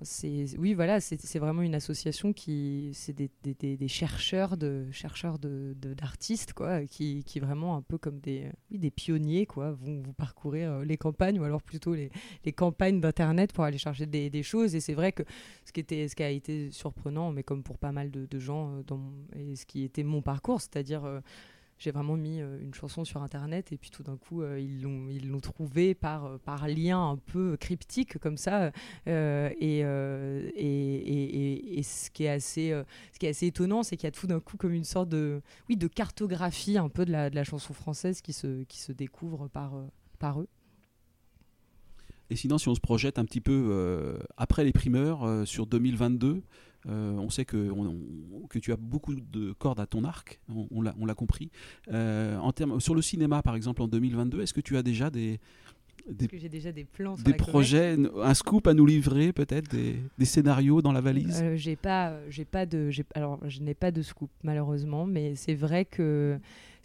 oui, 0.59 0.75
voilà, 0.75 1.01
c'est, 1.01 1.38
vraiment 1.38 1.62
une 1.62 1.75
association 1.75 2.33
qui, 2.33 2.91
c'est 2.95 3.12
des, 3.14 3.88
chercheurs 3.88 4.57
de, 4.57 4.87
chercheurs 4.91 5.38
de, 5.38 5.75
de- 5.81 5.95
d'artistes, 5.95 6.53
quoi, 6.53 6.85
qui, 6.85 7.23
qui 7.25 7.41
vraiment 7.41 7.77
un 7.77 7.83
peu 7.83 7.99
comme 7.99 8.19
des, 8.21 8.45
euh, 8.45 8.53
oui, 8.71 8.79
des 8.79 8.91
pionniers, 8.91 9.47
quoi, 9.47 9.73
vont, 9.73 10.03
vont 10.03 10.12
parcourir 10.12 10.71
euh, 10.73 10.85
les 10.85 10.97
campagnes 10.97 11.38
ou 11.38 11.45
alors 11.45 11.62
plutôt 11.62 11.95
les, 11.95 12.11
les 12.45 12.53
campagnes 12.53 13.01
d'internet 13.01 13.53
pour 13.53 13.64
aller 13.64 13.79
chercher 13.79 14.07
des, 14.07 14.43
choses. 14.43 14.75
Et 14.75 14.81
c'est 14.81 14.95
vrai 14.95 15.12
que 15.12 15.23
ce 15.64 15.73
qui 15.73 15.81
était, 15.81 16.09
ce 16.09 16.14
qui 16.14 16.23
a 16.23 16.31
été 16.31 16.71
surprenant, 16.71 17.33
mais 17.33 17.43
comme 17.43 17.62
pour 17.62 17.79
pas 17.79 17.93
mal 17.93 18.11
de, 18.11 18.27
de 18.27 18.38
gens 18.38 18.71
euh, 18.71 18.83
dans 18.87 19.12
et 19.35 19.57
ce 19.57 19.67
qui 19.67 19.85
était 19.85 20.05
mon 20.05 20.23
parcours, 20.23 20.61
c'est-à-dire 20.61 21.05
euh, 21.05 21.21
j'ai 21.79 21.91
vraiment 21.93 22.17
mis 22.17 22.41
euh, 22.41 22.59
une 22.61 22.75
chanson 22.75 23.05
sur 23.05 23.23
internet 23.23 23.73
et 23.73 23.77
puis 23.77 23.91
tout 23.91 24.03
d'un 24.03 24.17
coup 24.17 24.43
euh, 24.43 24.61
ils 24.61 24.83
l'ont 24.83 25.09
ils 25.09 25.29
l'ont 25.29 25.41
trouvé 25.41 25.95
par 25.95 26.25
euh, 26.25 26.38
par 26.38 26.67
lien 26.67 27.11
un 27.11 27.17
peu 27.17 27.57
cryptique 27.57 28.19
comme 28.19 28.37
ça 28.37 28.73
et, 29.07 29.79
et, 29.81 31.79
et, 31.79 31.83
ce 31.83 32.11
qui 32.11 32.25
est 32.25 32.29
assez 32.29 32.71
ce 33.12 33.19
qui 33.19 33.27
est 33.27 33.31
assez 33.31 33.47
étonnant 33.47 33.83
c'est 33.83 33.97
qu'il 33.97 34.07
y 34.07 34.09
a 34.09 34.12
tout 34.12 34.27
d'un 34.27 34.41
coup 34.41 34.57
comme 34.57 34.73
une 34.73 34.85
sorte 34.85 35.09
de 35.09 35.41
oui 35.69 35.77
de 35.77 35.87
cartographie 35.87 36.79
un 36.79 36.88
peu 36.88 37.05
de 37.05 37.12
la, 37.12 37.31
de 37.31 37.37
la 37.37 37.45
chanson 37.45 37.73
française 37.73 38.21
qui 38.21 38.33
se 38.33 38.64
qui 38.64 38.79
se 38.79 38.93
découvre 38.93 39.49
par 39.49 39.73
par 40.19 40.41
eux. 40.41 40.49
Et 42.31 42.37
sinon, 42.37 42.59
si 42.59 42.69
on 42.69 42.75
se 42.75 42.81
projette 42.81 43.19
un 43.19 43.25
petit 43.25 43.41
peu 43.41 44.19
après 44.37 44.62
les 44.64 44.73
primeurs 44.73 45.47
sur 45.47 45.67
2022, 45.67 46.43
euh, 46.88 47.12
on 47.12 47.31
sait 47.31 47.44
que, 47.44 47.70
on- 47.70 47.87
on- 48.42 48.46
que 48.48 48.59
tu 48.59 48.72
as 48.72 48.77
beaucoup 48.77 49.14
de 49.14 49.53
cordes 49.53 49.81
à 49.81 49.87
ton 49.87 50.05
arc, 50.05 50.40
on, 50.48 50.66
on 50.70 51.07
l'a 51.07 51.14
compris. 51.14 51.51
Euh, 51.92 52.37
en 52.38 52.53
termes, 52.53 52.81
sur 52.81 52.94
le 52.94 53.03
cinéma, 53.03 53.42
par 53.42 53.55
exemple, 53.57 53.83
en 53.83 53.88
2022, 53.88 54.40
est-ce 54.42 54.55
que 54.55 54.61
tu 54.61 54.77
as 54.77 54.83
déjà 54.83 55.11
des, 55.11 55.38
des, 56.11 56.27
que 56.29 56.38
j'ai 56.38 56.48
déjà 56.48 56.72
des 56.72 56.85
plans 56.85 57.16
des 57.16 57.35
projets, 57.35 57.96
un 58.22 58.35
scoop 58.35 58.66
à 58.66 58.72
nous 58.74 58.87
livrer, 58.87 59.33
peut-être, 59.33 59.70
des, 59.70 59.96
des 60.16 60.24
scénarios 60.24 60.81
dans 60.81 60.92
la 60.92 61.01
valise? 61.03 61.40
Euh, 61.42 61.57
j'ai 61.57 61.77
pas, 61.77 62.14
j'ai 62.31 62.44
pas 62.46 62.64
de, 62.64 62.90
alors 63.14 63.38
je 63.46 63.61
n'ai 63.61 63.74
pas 63.74 63.90
de 63.90 64.01
scoop 64.03 64.31
malheureusement, 64.42 65.05
mais 65.07 65.35
c'est 65.35 65.55
vrai 65.55 65.85
que, 65.85 66.38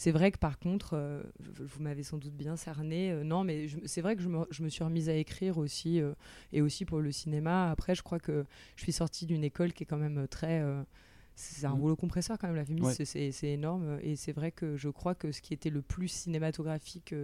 c'est 0.03 0.11
vrai 0.11 0.31
que 0.31 0.37
par 0.37 0.59
contre, 0.59 0.95
euh, 0.95 1.23
vous 1.39 1.81
m'avez 1.81 2.03
sans 2.03 2.17
doute 2.17 2.33
bien 2.33 2.57
cerné. 2.57 3.11
euh, 3.11 3.23
non, 3.23 3.43
mais 3.45 3.67
c'est 3.85 4.01
vrai 4.01 4.15
que 4.17 4.21
je 4.21 4.27
me, 4.27 4.45
je 4.49 4.61
me 4.63 4.67
suis 4.69 4.83
remise 4.83 5.07
à 5.07 5.13
écrire 5.15 5.57
aussi, 5.57 6.01
euh, 6.01 6.13
et 6.51 6.61
aussi 6.61 6.83
pour 6.83 6.99
le 6.99 7.11
cinéma. 7.13 7.71
Après, 7.71 7.95
je 7.95 8.03
crois 8.03 8.19
que 8.19 8.43
je 8.75 8.83
suis 8.83 8.91
sortie 8.91 9.25
d'une 9.25 9.43
école 9.45 9.71
qui 9.71 9.83
est 9.83 9.85
quand 9.85 9.97
même 9.97 10.27
très, 10.27 10.61
c'est 11.35 11.65
un 11.65 11.73
Mm. 11.75 11.79
rouleau 11.81 11.95
compresseur 11.95 12.37
quand 12.37 12.47
même 12.47 12.55
la 12.57 12.65
féministe, 12.65 12.99
Ouais. 12.99 13.05
c'est- 13.31 13.47
énorme 13.47 13.97
et 14.03 14.15
c'est 14.15 14.33
vrai 14.33 14.51
que 14.51 14.75
je 14.77 14.89
crois 14.89 15.15
que 15.15 15.31
ce 15.31 15.41
qui 15.41 15.53
était 15.53 15.69
le 15.71 15.81
plus 15.81 16.07
cinématographique 16.09 17.15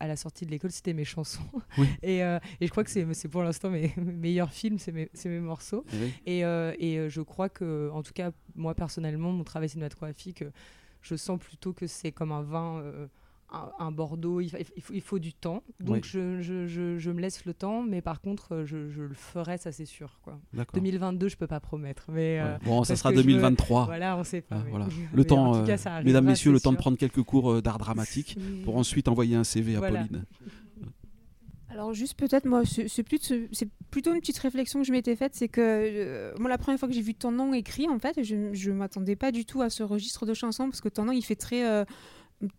à 0.00 0.08
la 0.08 0.16
sortie 0.16 0.46
de 0.46 0.50
l'école 0.50 0.72
c'était 0.72 0.94
mes 0.94 1.04
chansons 1.04 1.42
Oui. 1.78 1.86
et, 2.02 2.18
et 2.20 2.66
je 2.66 2.70
crois 2.70 2.82
que 2.82 2.90
c'est 2.90 3.28
pour 3.28 3.42
l'instant 3.44 3.70
mes, 3.70 3.92
mes 3.98 4.12
meilleurs 4.12 4.52
films, 4.52 4.78
c'est 4.78 4.92
mes, 4.92 5.38
morceaux 5.40 5.84
oui. 5.92 6.12
et, 6.26 6.40
et 6.40 7.08
je 7.08 7.20
crois 7.20 7.48
que 7.48 7.88
en 7.92 8.02
tout 8.02 8.12
cas 8.14 8.32
moi 8.56 8.74
personnellement 8.74 9.30
mon 9.32 9.44
travail 9.44 9.68
cinématographique 9.68 10.42
je 11.02 11.14
sens 11.16 11.38
plutôt 11.38 11.72
que 11.72 11.86
c'est 11.86 12.12
comme 12.12 12.32
un 12.32 12.42
vin 12.42 12.78
euh, 12.80 13.06
un, 13.54 13.70
un 13.84 13.90
Bordeaux, 13.92 14.40
il, 14.40 14.48
fa- 14.48 14.56
il 14.58 14.82
faut, 14.82 14.94
il 14.94 15.02
faut 15.02 15.18
du 15.18 15.34
temps. 15.34 15.62
Donc 15.78 15.96
Oui. 15.96 16.00
je, 16.04 16.40
je- 16.40 16.66
je- 16.66 16.96
je 16.98 17.10
me 17.10 17.20
laisse 17.20 17.44
le 17.44 17.52
temps, 17.52 17.82
mais 17.82 18.00
par 18.00 18.22
contre, 18.22 18.54
euh, 18.54 18.64
je, 18.64 18.76
le 18.78 19.12
ferai, 19.12 19.58
ça 19.58 19.72
c'est 19.72 19.84
sûr. 19.84 20.18
Quoi. 20.22 20.40
D'accord. 20.54 20.72
2022, 20.80 21.28
je 21.28 21.36
peux 21.36 21.46
pas 21.46 21.60
promettre. 21.60 22.06
Mais, 22.08 22.40
euh. 22.40 22.56
Bon, 22.64 22.82
ça 22.84 22.96
sera 22.96 23.10
que 23.10 23.16
je 23.16 23.20
me- 23.20 23.26
2023. 23.26 23.84
Voilà, 23.84 24.16
on 24.16 24.24
sait 24.24 24.40
pas. 24.40 24.56
Ah, 24.58 24.62
mais- 24.64 24.70
voilà. 24.70 24.86
mais 24.86 25.06
Le 25.12 25.24
temps, 25.26 25.50
en 25.52 25.60
tout 25.60 25.66
cas, 25.66 25.76
ça 25.76 25.90
arrivera, 25.96 26.06
mesdames, 26.08 26.24
messieurs, 26.24 26.50
le 26.50 26.60
temps 26.60 26.72
de 26.72 26.78
prendre 26.78 26.96
quelques 26.96 27.22
cours 27.22 27.60
d'art 27.60 27.76
dramatique 27.76 28.38
pour 28.64 28.76
ensuite 28.78 29.06
envoyer 29.08 29.36
un 29.36 29.44
CV 29.44 29.76
à 29.76 29.80
Voilà. 29.80 30.04
Pauline. 30.06 30.24
Alors 31.72 31.94
juste 31.94 32.18
peut-être 32.18 32.44
moi 32.44 32.64
c'est 32.66 33.02
plutôt 33.90 34.12
une 34.12 34.20
petite 34.20 34.36
réflexion 34.38 34.80
que 34.80 34.86
je 34.86 34.92
m'étais 34.92 35.16
faite 35.16 35.32
c'est 35.34 35.48
que 35.48 35.60
euh, 35.62 36.34
moi 36.38 36.50
la 36.50 36.58
première 36.58 36.78
fois 36.78 36.86
que 36.86 36.92
j'ai 36.94 37.00
vu 37.00 37.14
ton 37.14 37.32
nom 37.32 37.54
écrit 37.54 37.88
en 37.88 37.98
fait 37.98 38.22
je 38.22 38.52
je 38.52 38.70
m'attendais 38.70 39.16
pas 39.16 39.32
du 39.32 39.46
tout 39.46 39.62
à 39.62 39.70
ce 39.70 39.82
registre 39.82 40.26
de 40.26 40.34
chansons 40.34 40.68
parce 40.68 40.82
que 40.82 40.90
ton 40.90 41.06
nom 41.06 41.12
il 41.12 41.22
fait 41.22 41.34
très 41.34 41.66
euh, 41.66 41.86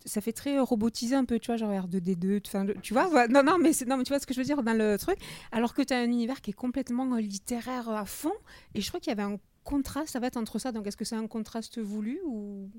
ça 0.04 0.20
fait 0.20 0.32
très 0.34 0.58
robotisé 0.60 1.14
un 1.16 1.26
peu 1.26 1.38
tu 1.38 1.48
vois 1.52 1.58
genre 1.58 1.70
R2D2 1.72 2.42
enfin 2.48 2.64
le- 2.64 2.74
tu 2.82 2.94
vois 2.94 3.28
non 3.28 3.44
non 3.44 3.60
mais 3.60 3.70
non 3.86 3.98
mais 3.98 4.04
tu 4.04 4.10
vois 4.10 4.20
ce 4.20 4.26
que 4.26 4.34
je 4.34 4.40
veux 4.40 4.46
dire 4.46 4.64
dans 4.64 4.74
le 4.76 4.98
truc. 4.98 5.18
Alors 5.52 5.76
que 5.76 5.84
tu 5.84 5.94
as 5.94 5.98
un 6.00 6.06
univers 6.06 6.42
qui 6.42 6.50
est 6.50 6.54
complètement 6.56 7.16
littéraire 7.18 7.90
à 7.90 8.06
fond 8.06 8.34
et 8.74 8.82
je 8.82 8.88
crois 8.88 9.00
qu'il 9.00 9.12
y 9.12 9.14
avait 9.14 9.22
un 9.32 9.38
contraste 9.64 10.10
ça 10.14 10.20
va 10.20 10.28
être 10.28 10.38
entre 10.38 10.60
ça 10.60 10.72
donc 10.72 10.86
est-ce 10.88 10.98
que 10.98 11.06
c'est 11.06 11.16
un 11.16 11.28
contraste 11.28 11.80
voulu 11.80 12.20
ou? 12.26 12.70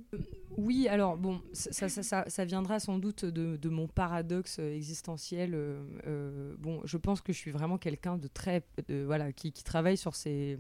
Oui, 0.57 0.87
alors 0.89 1.17
bon, 1.17 1.41
ça, 1.53 1.89
ça, 1.89 2.25
ça- 2.29 2.45
viendra 2.45 2.79
sans 2.79 2.99
doute 2.99 3.25
de, 3.25 3.69
mon 3.69 3.89
paradoxe 3.89 4.59
euh, 4.61 4.75
existentiel. 4.75 5.55
euh, 5.55 5.83
euh, 6.07 6.55
bon, 6.59 6.81
je 6.85 6.97
pense 6.97 7.21
que 7.21 7.33
je 7.33 7.39
suis 7.39 7.51
vraiment 7.51 7.79
quelqu'un 7.79 8.19
de 8.19 8.29
très, 8.29 8.63
de- 8.89 9.03
voilà, 9.05 9.33
qui, 9.33 9.53
travaille 9.53 9.97
sur 9.97 10.15
ces 10.15 10.59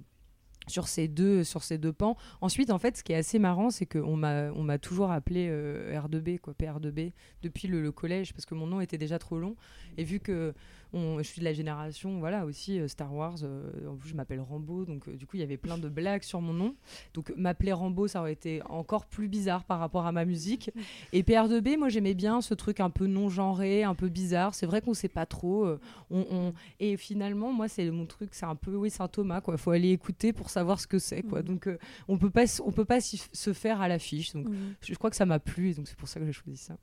sur 0.67 0.89
ces 0.89 1.09
deux 1.09 1.45
sur 1.45 1.63
ces 1.63 1.77
deux 1.77 1.93
pans. 1.93 2.17
Ensuite, 2.41 2.71
en 2.71 2.79
fait, 2.79 2.97
ce 2.97 3.05
qui 3.05 3.13
est 3.13 3.17
assez 3.17 3.39
marrant, 3.39 3.71
c'est 3.71 3.85
qu'on 3.85 4.17
m'a 4.17 4.51
on 4.53 4.63
m'a 4.63 4.79
toujours 4.79 5.11
appelé 5.13 5.49
euh, 5.51 5.93
R2B 6.01 6.39
quoi, 6.39 6.55
PR2B 6.55 7.13
depuis 7.43 7.69
le, 7.69 7.83
le 7.83 7.93
collège 7.93 8.33
parce 8.33 8.47
que 8.47 8.55
mon 8.55 8.67
nom 8.67 8.81
était 8.81 8.97
déjà 8.99 9.19
trop 9.19 9.39
long 9.39 9.57
et 9.99 10.05
vu 10.05 10.21
que 10.21 10.55
on- 10.95 11.19
je 11.19 11.23
suis 11.25 11.41
de 11.41 11.45
la 11.45 11.53
génération 11.53 12.19
voilà 12.21 12.47
aussi 12.47 12.79
euh, 12.81 12.89
Star 12.89 13.13
Wars 13.15 13.37
euh, 13.43 13.89
en 13.89 13.97
plus 13.97 14.09
je 14.11 14.15
m'appelle 14.15 14.41
Rambo 14.41 14.85
donc 14.85 15.09
euh, 15.09 15.17
du 15.17 15.27
coup 15.27 15.37
il 15.37 15.41
y 15.41 15.43
avait 15.43 15.57
plein 15.57 15.77
de 15.77 15.89
blagues 15.89 16.23
sur 16.23 16.41
mon 16.41 16.53
nom. 16.55 16.75
Donc 17.13 17.33
m'appeler 17.37 17.73
Rambo 17.73 18.07
ça 18.09 18.21
aurait 18.21 18.33
été 18.33 18.63
encore 18.69 19.07
plus 19.07 19.29
bizarre 19.29 19.65
par 19.65 19.79
rapport 19.81 20.07
à 20.07 20.13
ma 20.13 20.25
musique. 20.25 20.71
Et 21.13 21.23
PR2B 21.23 21.77
moi 21.77 21.89
j'aimais 21.89 22.15
bien 22.15 22.41
ce 22.41 22.55
truc 22.55 22.81
un 22.81 22.91
peu 22.91 23.07
non 23.07 23.29
genré 23.29 23.83
un 23.83 23.95
peu 23.95 24.09
bizarre. 24.09 24.55
C'est 24.55 24.67
vrai 24.67 24.81
qu'on 24.81 24.95
sait 24.95 25.09
pas 25.09 25.27
trop 25.27 25.67
on, 26.11 26.25
on- 26.31 26.55
et 26.81 26.97
finalement 26.97 27.53
moi 27.53 27.69
c'est 27.69 27.91
mon 27.91 28.07
truc 28.07 28.31
c'est 28.33 28.47
un 28.47 28.55
peu 28.57 28.75
oui 28.77 28.91
Saint 28.91 29.09
Thomas 29.09 29.41
quoi. 29.41 29.57
Faut 29.57 29.73
aller 29.73 29.91
écouter 29.91 30.33
pour 30.33 30.49
savoir 30.51 30.81
ce 30.81 30.87
que 30.87 30.99
c'est 30.99 31.23
quoi. 31.23 31.41
Mhm. 31.41 31.47
donc 31.47 31.69
on 32.09 32.17
peut 32.19 32.31
pas 32.31 32.45
on 32.65 32.71
peut 32.73 32.85
pas 32.85 33.01
se 33.01 33.53
faire 33.53 33.81
à 33.81 33.89
l'affiche. 33.89 34.33
Donc 34.33 34.49
Mhm. 34.49 34.75
je, 34.81 34.93
je 34.93 34.99
crois 34.99 35.11
que 35.11 35.17
ça 35.17 35.27
m'a 35.27 35.39
plu 35.41 35.71
et 35.71 35.75
donc 35.75 35.89
c'est 35.89 35.97
pour 35.97 36.09
ça 36.09 36.21
que 36.21 36.27
j'ai 36.27 36.33
choisi 36.33 36.57
ça. 36.57 36.77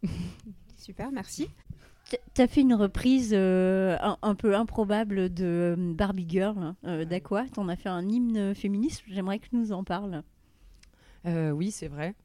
Super 0.77 1.11
merci 1.11 1.47
Tu 2.33 2.41
as 2.41 2.47
fait 2.47 2.61
une 2.61 2.73
reprise 2.73 3.31
euh, 3.33 3.97
un, 4.01 4.17
un 4.21 4.35
peu 4.35 4.55
improbable 4.55 5.33
de 5.33 5.75
euh, 5.77 5.93
Barbie 5.93 6.25
Girl 6.27 6.57
hein, 6.57 6.75
euh, 6.85 7.05
d'Aqua. 7.05 7.45
Tu 7.53 7.59
en 7.59 7.69
as 7.69 7.75
fait 7.75 7.89
un 7.89 8.07
hymne 8.07 8.53
féministe. 8.55 9.03
J'aimerais 9.07 9.39
que 9.39 9.47
tu 9.47 9.55
nous 9.55 9.71
en 9.71 9.83
parles. 9.83 10.23
Euh, 11.25 11.51
oui, 11.51 11.71
c'est 11.71 11.87
vrai. 11.87 12.15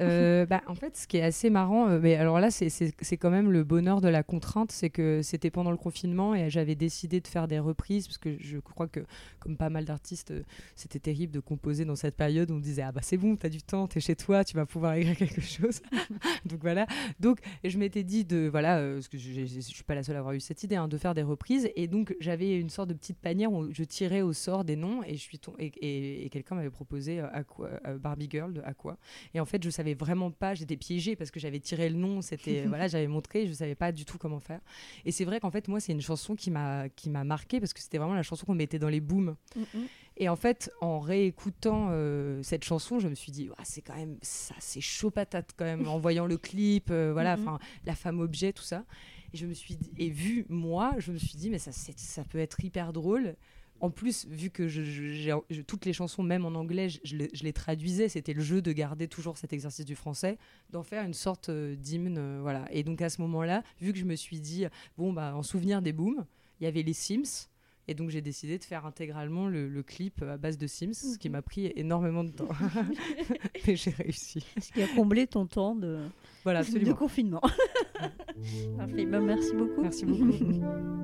Euh, 0.00 0.46
bah, 0.46 0.62
en 0.66 0.74
fait, 0.74 0.96
ce 0.96 1.06
qui 1.06 1.16
est 1.16 1.22
assez 1.22 1.50
marrant, 1.50 1.88
euh, 1.88 1.98
mais 2.00 2.14
alors 2.16 2.40
là, 2.40 2.50
c'est- 2.50 3.16
quand 3.16 3.30
même 3.30 3.50
le 3.50 3.64
bonheur 3.64 4.00
de 4.00 4.08
la 4.08 4.22
contrainte, 4.22 4.72
c'est 4.72 4.90
que 4.90 5.20
c'était 5.22 5.50
pendant 5.50 5.70
le 5.70 5.76
confinement 5.76 6.34
et 6.34 6.50
j'avais 6.50 6.74
décidé 6.74 7.20
de 7.20 7.26
faire 7.28 7.48
des 7.48 7.58
reprises 7.58 8.06
parce 8.06 8.18
que 8.18 8.36
je 8.40 8.58
crois 8.58 8.88
que, 8.88 9.00
comme 9.40 9.56
pas 9.56 9.70
mal 9.70 9.84
d'artistes, 9.84 10.30
euh, 10.32 10.42
c'était 10.74 10.98
terrible 10.98 11.32
de 11.32 11.40
composer 11.40 11.84
dans 11.84 11.96
cette 11.96 12.16
période. 12.16 12.50
où 12.50 12.54
On 12.54 12.58
disait 12.60 12.82
ah 12.82 12.92
bah 12.92 13.00
c'est 13.02 13.16
bon, 13.16 13.36
t'as 13.36 13.48
du 13.48 13.62
temps, 13.62 13.86
t'es 13.86 14.00
chez 14.00 14.16
toi, 14.16 14.44
tu 14.44 14.56
vas 14.56 14.66
pouvoir 14.66 14.94
écrire 14.94 15.16
quelque 15.16 15.40
chose. 15.40 15.80
Donc 16.44 16.60
voilà. 16.60 16.86
Donc 17.20 17.38
je 17.62 17.78
m'étais 17.78 18.02
dit 18.04 18.24
de 18.24 18.48
voilà, 18.50 18.78
parce 18.94 19.08
que 19.08 19.18
je, 19.18 19.44
je 19.46 19.60
suis 19.60 19.84
pas 19.84 19.94
la 19.94 20.02
seule 20.02 20.16
à 20.16 20.20
avoir 20.20 20.34
eu 20.34 20.40
cette 20.40 20.62
idée, 20.62 20.76
hein, 20.76 20.88
de 20.88 20.98
faire 20.98 21.14
des 21.14 21.22
reprises 21.22 21.68
et 21.76 21.86
donc 21.88 22.14
j'avais 22.20 22.58
une 22.58 22.70
sorte 22.70 22.88
de 22.88 22.94
petite 22.94 23.18
panière 23.18 23.52
où 23.52 23.72
je 23.72 23.84
tirais 23.84 24.22
au 24.22 24.32
sort 24.32 24.64
des 24.64 24.76
noms 24.76 25.02
et 25.04 25.16
et, 25.58 26.28
quelqu'un 26.30 26.54
m'avait 26.56 26.70
proposé 26.70 27.20
Aqua- 27.20 27.80
euh, 27.86 27.98
Barbie 27.98 28.28
Girl 28.30 28.52
de 28.52 28.60
Aqua. 28.62 28.96
Et 29.34 29.40
en 29.40 29.44
fait, 29.44 29.53
je 29.62 29.70
savais 29.70 29.94
vraiment 29.94 30.30
pas, 30.30 30.54
j'étais 30.54 30.76
piégée 30.76 31.14
parce 31.14 31.30
que 31.30 31.38
j'avais 31.38 31.60
tiré 31.60 31.88
le 31.88 31.96
nom, 31.96 32.20
c'était 32.22 32.64
voilà, 32.66 32.88
j'avais 32.88 33.06
montré, 33.06 33.46
je 33.46 33.52
savais 33.52 33.74
pas 33.74 33.92
du 33.92 34.04
tout 34.04 34.18
comment 34.18 34.40
faire. 34.40 34.60
Et 35.04 35.12
c'est 35.12 35.24
vrai 35.24 35.38
qu'en 35.38 35.50
fait, 35.50 35.68
moi, 35.68 35.78
c'est 35.80 35.92
une 35.92 36.00
chanson 36.00 36.34
qui 36.34 36.50
m'a 36.50 36.88
qui 36.88 37.10
m'a 37.10 37.22
marqué 37.24 37.60
parce 37.60 37.72
que 37.72 37.80
c'était 37.80 37.98
vraiment 37.98 38.14
la 38.14 38.22
chanson 38.22 38.46
qu'on 38.46 38.54
mettait 38.54 38.78
dans 38.78 38.88
les 38.88 39.00
booms. 39.00 39.36
Et 40.16 40.28
en 40.28 40.36
fait, 40.36 40.70
en 40.80 41.00
réécoutant 41.00 41.88
euh, 41.90 42.40
cette 42.42 42.64
chanson, 42.64 42.98
je 43.00 43.08
me 43.08 43.14
suis 43.14 43.32
dit, 43.32 43.50
c'est 43.64 43.82
quand 43.82 43.96
même 43.96 44.16
ça, 44.22 44.54
c'est 44.60 44.80
chaud 44.80 45.10
patate 45.10 45.50
quand 45.56 45.64
même. 45.64 45.86
en 45.88 45.98
voyant 45.98 46.26
le 46.26 46.36
clip, 46.38 46.88
euh, 46.90 47.12
voilà, 47.12 47.36
Mhm. 47.36 47.42
enfin, 47.48 47.58
la 47.84 47.94
femme 47.94 48.20
objet, 48.20 48.52
tout 48.52 48.62
ça. 48.62 48.84
Et 49.32 49.36
je 49.36 49.46
me 49.46 49.52
suis 49.54 49.74
dit, 49.74 49.90
et 49.98 50.10
vu 50.10 50.46
moi, 50.48 50.92
je 50.98 51.10
me 51.10 51.18
suis 51.18 51.36
dit, 51.36 51.50
mais 51.50 51.58
ça, 51.58 51.72
ça 51.72 52.22
peut 52.24 52.38
être 52.38 52.62
hyper 52.64 52.92
drôle. 52.92 53.34
En 53.84 53.90
plus, 53.90 54.26
vu 54.28 54.48
que 54.50 54.66
je, 54.66 54.82
je- 54.82 55.08
j'ai- 55.12 55.34
je- 55.50 55.60
toutes 55.62 55.84
les 55.84 55.92
chansons, 55.92 56.22
même 56.22 56.44
en 56.46 56.54
anglais, 56.54 56.88
je, 56.88 57.16
les, 57.16 57.28
je 57.34 57.42
les 57.44 57.52
traduisais, 57.52 58.08
c'était 58.08 58.32
le 58.32 58.40
jeu 58.42 58.62
de 58.62 58.72
garder 58.72 59.08
toujours 59.08 59.36
cet 59.36 59.52
exercice 59.52 59.84
du 59.84 59.94
français, 59.94 60.38
d'en 60.70 60.82
faire 60.82 61.04
une 61.04 61.12
sorte 61.12 61.50
euh, 61.50 61.76
d'hymne, 61.76 62.16
euh, 62.18 62.38
voilà. 62.40 62.64
Et 62.72 62.82
donc 62.82 63.02
à 63.02 63.10
ce 63.10 63.20
moment-là, 63.20 63.62
vu 63.80 63.92
que 63.92 63.98
je 63.98 64.04
me 64.06 64.16
suis 64.16 64.40
dit, 64.40 64.64
bon 64.96 65.12
bah 65.12 65.34
en 65.36 65.42
souvenir 65.42 65.82
des 65.82 65.92
booms, 65.92 66.24
il 66.60 66.64
y 66.64 66.66
avait 66.66 66.82
les 66.82 66.94
Sims. 66.94 67.48
Et 67.86 67.92
donc 67.92 68.08
j'ai 68.08 68.22
décidé 68.22 68.56
de 68.56 68.64
faire 68.64 68.86
intégralement 68.86 69.46
le, 69.46 69.68
le 69.68 69.82
clip 69.82 70.22
à 70.22 70.38
base 70.38 70.56
de 70.56 70.66
Sims, 70.66 70.94
ce 70.94 71.18
qui 71.18 71.28
m'a 71.28 71.42
pris 71.42 71.70
énormément 71.76 72.24
de 72.24 72.30
temps. 72.30 72.48
Mais 73.66 73.76
j'ai 73.76 73.90
réussi. 73.90 74.42
Ce 74.58 74.72
qui 74.72 74.82
a 74.82 74.86
comblé 74.88 75.26
ton 75.26 75.44
temps 75.44 75.74
de, 75.74 75.98
Voilà, 76.44 76.62
de 76.62 76.92
confinement. 76.94 77.42
Parfait. 78.78 79.04
Ben, 79.04 79.20
merci 79.20 79.52
beaucoup. 79.54 79.82
Merci 79.82 80.06
beaucoup. 80.06 81.03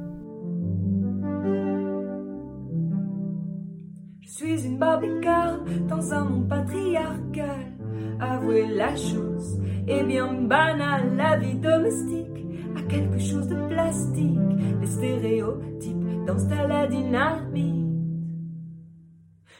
Suis 4.41 4.65
une 4.65 4.79
Barbicard 4.79 5.59
dans 5.87 6.15
un 6.15 6.25
monde 6.25 6.49
patriarcal. 6.49 7.77
Avouer 8.21 8.69
la 8.69 8.97
chose 8.97 9.61
est 9.87 10.03
bien 10.03 10.33
banale. 10.33 11.15
La 11.15 11.37
vie 11.37 11.57
domestique 11.57 12.47
a 12.75 12.81
quelque 12.89 13.19
chose 13.19 13.49
de 13.49 13.69
plastique. 13.69 14.39
Les 14.81 14.87
stéréotypes 14.87 16.25
dansent 16.27 16.51
à 16.59 16.67
la 16.67 16.87
dynamite. 16.87 17.87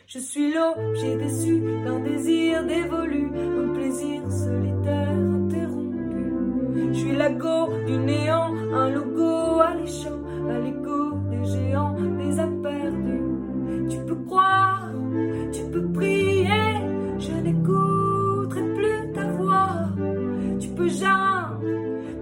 Je 0.07 0.19
suis 0.19 0.55
l'objet 0.55 1.17
déçu 1.19 1.61
d'un 1.85 2.01
désir 2.01 2.65
dévolu, 2.65 3.31
un 3.37 3.75
plaisir 3.75 4.33
solitaire 4.33 5.11
interrompu. 5.11 6.89
Je 6.93 6.99
suis 6.99 7.17
la 7.17 7.31
go 7.31 7.69
du 7.87 7.99
néant, 7.99 8.55
un 8.73 8.89
logo 8.89 9.61
alléchant, 9.61 10.21
à 10.49 10.59
l'écho 10.59 11.19
des 11.31 11.45
géants, 11.45 11.97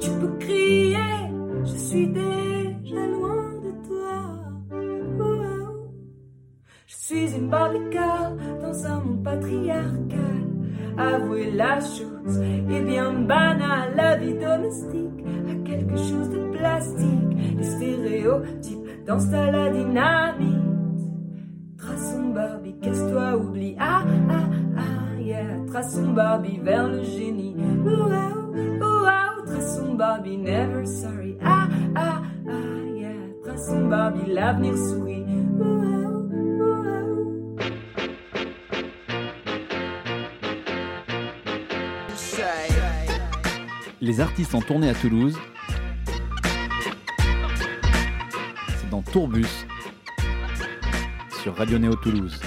Tu 0.01 0.11
peux 0.20 0.37
crier, 0.38 0.96
je 1.64 1.77
suis 1.77 2.07
déjà 2.09 3.07
loin 3.07 3.53
de 3.64 3.70
toi. 3.87 4.38
Ouah. 5.18 5.72
Je 6.87 6.94
suis 6.94 7.35
une 7.37 7.48
Barbicard 7.48 8.33
dans 8.61 8.87
un 8.87 9.01
monde 9.01 9.22
patriarcal. 9.22 10.38
Avouer 10.96 11.51
la 11.53 11.79
chose 11.81 12.40
est 12.40 12.81
bien 12.81 13.12
banale. 13.12 13.94
La 13.96 14.16
vie 14.16 14.35
domestique 14.35 15.24
a 15.48 15.55
quelque 15.64 15.96
chose 15.96 16.31
de 16.31 16.51
plastique. 16.57 17.57
Les 17.57 17.64
stéréotypes 17.64 19.05
dansent 19.07 19.33
à 19.33 19.51
la 19.51 19.70
dynamite. 19.70 20.59
Traçons 21.77 22.29
Barbie, 22.35 22.79
casse-toi, 22.81 23.37
oublie. 23.37 23.77
Ah, 23.79 24.03
ah, 24.31 24.35
ah, 24.77 25.20
yeah. 25.20 25.64
Traçons 25.68 26.12
Barbie 26.12 26.59
vers 26.62 26.88
le 26.88 27.03
génie. 27.05 27.55
Ouah, 28.80 29.42
traçons 29.46 29.94
Barbie, 29.94 30.36
never 30.36 30.86
sorry. 30.86 31.36
Ah, 31.42 31.68
ah, 31.94 32.22
ah, 32.48 32.52
yeah. 32.94 33.10
Traçons 33.44 33.88
Barbie, 33.88 34.30
l'avenir 34.30 34.76
sourit. 34.76 35.24
Ouah, 35.58 35.64
ouah. 35.64 36.98
Les 44.00 44.20
artistes 44.20 44.54
en 44.54 44.60
tournée 44.60 44.88
à 44.88 44.94
Toulouse. 44.94 45.36
C'est 48.68 48.90
dans 48.90 49.02
Tourbus 49.02 49.66
sur 51.42 51.56
Radio 51.56 51.78
Néo 51.78 51.94
Toulouse. 51.96 52.40